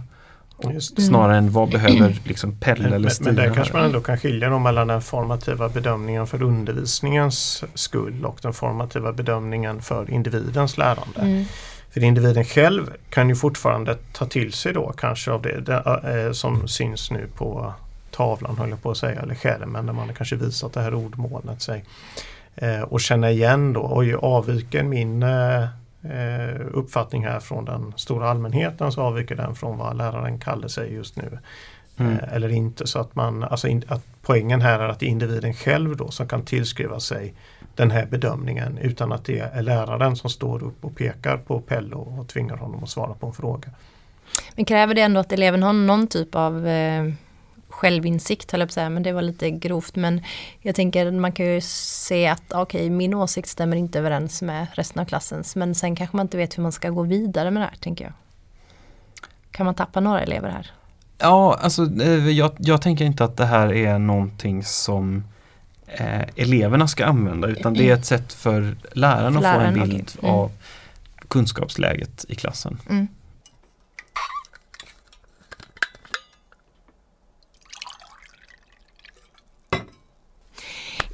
Snarare 0.80 1.38
än 1.38 1.52
vad 1.52 1.70
behöver 1.70 2.20
liksom 2.24 2.60
Pelle 2.60 2.96
eller 2.96 3.10
Stina 3.10 3.32
Men, 3.32 3.36
där 3.36 3.54
kanske 3.54 3.74
man 3.74 3.86
ändå 3.86 4.02
kan 4.02 4.18
skilja 4.18 4.50
då 4.50 4.60
mellan 4.60 4.88
den 4.88 5.02
formativa 5.02 5.70
bedömningen 5.70 6.28
för 6.28 6.44
undervisningens 6.44 7.64
skull 7.74 8.26
och 8.26 8.38
den 8.42 8.54
formativa 8.54 9.14
bedömningen 9.14 9.82
för 9.82 10.12
individens 10.12 10.78
lärande. 10.78 11.20
Mm. 11.22 11.46
För 11.90 12.04
individen 12.04 12.46
själv 12.46 12.94
kan 13.10 13.30
ju 13.30 13.36
fortfarande 13.36 13.98
ta 14.14 14.26
till 14.26 14.54
sig 14.54 14.74
då 14.74 14.94
kanske 14.98 15.32
av 15.32 15.42
det, 15.42 15.62
det 15.62 16.26
äh, 16.26 16.32
som 16.32 16.68
syns 16.68 17.12
nu 17.12 17.28
på 17.38 17.74
tavlan 18.12 18.58
höll 18.58 18.70
jag 18.70 18.82
på 18.82 18.92
att 18.92 18.98
säga, 18.98 19.22
eller 19.22 19.36
skärmen 19.36 19.86
där 19.86 19.94
man 19.94 20.14
kanske 20.14 20.36
visat 20.36 20.74
det 20.74 20.82
här 20.82 20.94
ordmolnet 20.94 21.62
sig. 21.62 21.84
Äh, 22.56 22.82
och 22.82 23.02
känna 23.02 23.32
igen 23.32 23.74
då, 23.74 23.90
oj 23.92 24.16
avviker 24.16 24.84
min 24.84 25.24
äh, 25.24 25.64
eh, 26.04 26.62
uppfattning 26.72 27.26
här 27.26 27.40
från 27.40 27.66
den 27.66 27.94
stora 27.96 28.30
allmänheten 28.30 28.92
så 28.92 29.02
avviker 29.02 29.36
den 29.36 29.56
från 29.56 29.78
vad 29.78 29.98
läraren 29.98 30.40
kallar 30.40 30.68
sig 30.68 30.94
just 30.94 31.16
nu. 31.16 31.40
Mm. 31.98 32.14
Eh, 32.14 32.34
eller 32.34 32.50
inte. 32.50 32.88
Så 32.88 33.00
att, 33.00 33.16
man, 33.16 33.44
alltså 33.44 33.68
in, 33.68 33.84
att 33.88 34.06
poängen 34.22 34.62
här 34.62 34.80
är 34.80 34.90
att 34.90 35.00
det 35.00 35.06
är 35.06 35.10
individen 35.10 35.54
själv 35.54 35.98
då 35.98 36.12
som 36.12 36.28
kan 36.28 36.46
tillskriva 36.46 37.00
sig 37.00 37.34
den 37.76 37.92
här 37.92 38.06
bedömningen 38.06 38.78
utan 38.78 39.12
att 39.12 39.26
det 39.26 39.40
är 39.40 39.62
läraren 39.62 40.16
som 40.16 40.30
står 40.30 40.64
upp 40.64 40.86
och 40.86 40.96
pekar 40.96 41.38
på 41.38 41.62
Pello 41.62 41.98
och 41.98 42.28
tvingar 42.28 42.58
honom 42.58 42.84
att 42.84 42.90
svara 42.90 43.14
på 43.14 43.28
en 43.28 43.34
fråga. 43.34 43.70
Men 44.56 44.66
kräver 44.66 44.96
det 44.96 45.02
ändå 45.02 45.20
att 45.20 45.32
eleven 45.32 45.64
har 45.64 45.74
någon 45.74 46.08
typ 46.08 46.36
av 46.36 46.68
eh, 46.68 47.04
självinsikt 47.76 48.52
höll 48.52 48.60
jag 48.60 48.68
på 48.68 48.72
att 48.72 48.74
säga, 48.74 48.90
men 48.90 49.04
det 49.04 49.12
var 49.12 49.22
lite 49.22 49.52
grovt. 49.52 49.96
Men 49.96 50.22
jag 50.62 50.76
tänker 50.76 51.12
man 51.12 51.32
kan 51.32 51.46
ju 51.46 51.62
se 51.62 52.28
att 52.28 52.44
okej, 52.54 52.62
okay, 52.62 52.90
min 52.90 53.14
åsikt 53.14 53.50
stämmer 53.50 53.78
inte 53.78 54.00
överens 54.00 54.42
med 54.42 54.68
resten 54.74 55.02
av 55.02 55.06
klassens. 55.06 55.56
Men 55.56 55.76
sen 55.76 55.96
kanske 55.96 56.18
man 56.18 56.26
inte 56.26 56.38
vet 56.38 56.58
hur 56.58 56.64
man 56.64 56.72
ska 56.72 56.90
gå 56.90 57.04
vidare 57.04 57.52
med 57.52 57.62
det 57.62 57.68
här, 57.68 57.78
tänker 57.80 58.06
jag. 58.06 58.14
Kan 59.52 59.66
man 59.66 59.76
tappa 59.76 60.00
några 60.00 60.22
elever 60.22 60.50
här? 60.50 60.72
Ja, 61.18 61.60
alltså 61.62 62.02
eh, 62.02 62.30
jag, 62.30 62.52
jag 62.58 62.82
tänker 62.82 63.06
inte 63.06 63.24
att 63.24 63.38
det 63.38 63.46
här 63.46 63.74
är 63.74 64.00
någonting 64.00 64.64
som 64.64 65.24
eh, 65.88 66.22
eleverna 66.36 66.88
ska 66.88 67.06
använda 67.06 67.48
utan 67.48 67.74
det 67.74 67.90
är 67.90 67.94
ett 67.94 68.06
sätt 68.06 68.34
för 68.34 68.76
läraren, 68.92 69.38
att 69.38 69.56
få 69.56 69.60
en 69.60 69.74
bild 69.74 70.12
okay. 70.18 70.30
mm. 70.30 70.36
av 70.36 70.52
kunskapsläget 71.28 72.26
i 72.28 72.36
klassen. 72.36 72.80
Mm. 72.90 73.08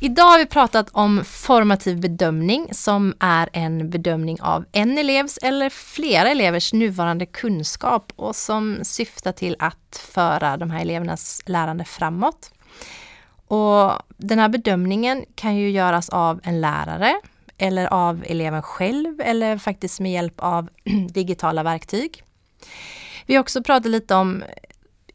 Idag 0.04 0.24
har 0.24 0.40
vi 0.40 0.46
pratat 0.46 0.90
om 0.92 1.24
formativ 1.26 2.00
bedömning 2.00 2.68
som 2.72 3.14
är 3.20 3.50
en 3.54 3.90
bedömning 3.90 4.42
av 4.42 4.66
en 4.72 4.98
elevs 4.98 5.38
eller 5.38 5.70
flera 5.70 6.30
elevers 6.30 6.74
nuvarande 6.74 7.26
kunskap 7.26 8.14
och 8.16 8.36
som 8.36 8.80
syftar 8.84 9.32
till 9.32 9.56
att 9.60 10.08
föra 10.14 10.58
de 10.58 10.72
här 10.72 10.82
elevernas 10.82 11.42
lärande 11.46 11.86
framåt. 11.86 12.52
Och 13.48 13.92
den 14.18 14.40
här 14.40 14.50
bedömningen 14.50 15.26
kan 15.36 15.56
ju 15.56 15.70
göras 15.70 16.10
av 16.10 16.40
en 16.44 16.62
lärare 16.62 17.16
eller 17.58 17.86
av 17.86 18.24
eleven 18.28 18.62
själv 18.62 19.22
eller 19.22 19.58
faktiskt 19.58 20.00
med 20.00 20.12
hjälp 20.12 20.40
av 20.40 20.70
digitala 21.10 21.64
verktyg. 21.64 22.24
Vi 23.26 23.36
har 23.36 23.42
också 23.42 23.64
pratat 23.64 23.92
lite 23.92 24.16
om 24.16 24.44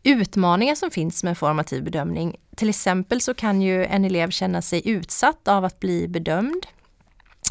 utmaningar 0.06 0.74
som 0.74 0.90
finns 0.90 1.24
med 1.24 1.38
formativ 1.38 1.84
bedömning. 1.84 2.36
Till 2.56 2.68
exempel 2.68 3.20
så 3.20 3.34
kan 3.34 3.62
ju 3.62 3.84
en 3.84 4.04
elev 4.04 4.30
känna 4.30 4.62
sig 4.62 4.88
utsatt 4.88 5.48
av 5.48 5.64
att 5.64 5.80
bli 5.80 6.08
bedömd. 6.08 6.66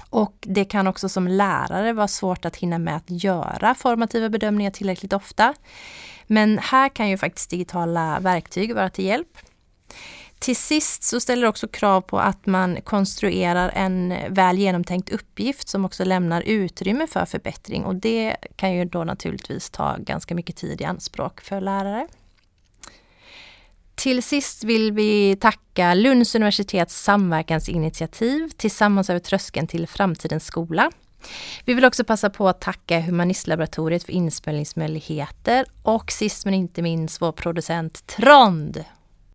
Och 0.09 0.35
det 0.41 0.65
kan 0.65 0.87
också 0.87 1.09
som 1.09 1.27
lärare 1.27 1.93
vara 1.93 2.07
svårt 2.07 2.45
att 2.45 2.55
hinna 2.55 2.77
med 2.79 2.95
att 2.95 3.23
göra 3.23 3.75
formativa 3.75 4.29
bedömningar 4.29 4.71
tillräckligt 4.71 5.13
ofta. 5.13 5.53
Men 6.27 6.57
här 6.57 6.89
kan 6.89 7.09
ju 7.09 7.17
faktiskt 7.17 7.49
digitala 7.49 8.19
verktyg 8.19 8.75
vara 8.75 8.89
till 8.89 9.05
hjälp. 9.05 9.37
Till 10.39 10.55
sist 10.55 11.03
så 11.03 11.19
ställer 11.19 11.41
det 11.41 11.49
också 11.49 11.67
krav 11.67 12.01
på 12.01 12.19
att 12.19 12.45
man 12.45 12.81
konstruerar 12.81 13.71
en 13.75 14.13
väl 14.29 14.57
genomtänkt 14.57 15.09
uppgift 15.09 15.69
som 15.69 15.85
också 15.85 16.03
lämnar 16.03 16.41
utrymme 16.41 17.07
för 17.07 17.25
förbättring 17.25 17.85
och 17.85 17.95
det 17.95 18.35
kan 18.55 18.73
ju 18.73 18.85
då 18.85 19.03
naturligtvis 19.03 19.69
ta 19.69 19.97
ganska 19.99 20.35
mycket 20.35 20.55
tid 20.55 20.81
i 20.81 20.85
anspråk 20.85 21.41
för 21.41 21.61
lärare. 21.61 22.07
Till 23.95 24.23
sist 24.23 24.63
vill 24.63 24.91
vi 24.91 25.35
tacka 25.35 25.93
Lunds 25.93 26.35
universitets 26.35 27.03
samverkansinitiativ 27.03 28.49
Tillsammans 28.57 29.09
över 29.09 29.19
tröskeln 29.19 29.67
till 29.67 29.87
framtidens 29.87 30.45
skola. 30.45 30.91
Vi 31.65 31.73
vill 31.73 31.85
också 31.85 32.03
passa 32.03 32.29
på 32.29 32.47
att 32.47 32.61
tacka 32.61 32.99
Humanistlaboratoriet 32.99 34.03
för 34.03 34.13
inspelningsmöjligheter 34.13 35.65
och 35.83 36.11
sist 36.11 36.45
men 36.45 36.53
inte 36.53 36.81
minst 36.81 37.21
vår 37.21 37.31
producent 37.31 38.07
Trond. 38.07 38.83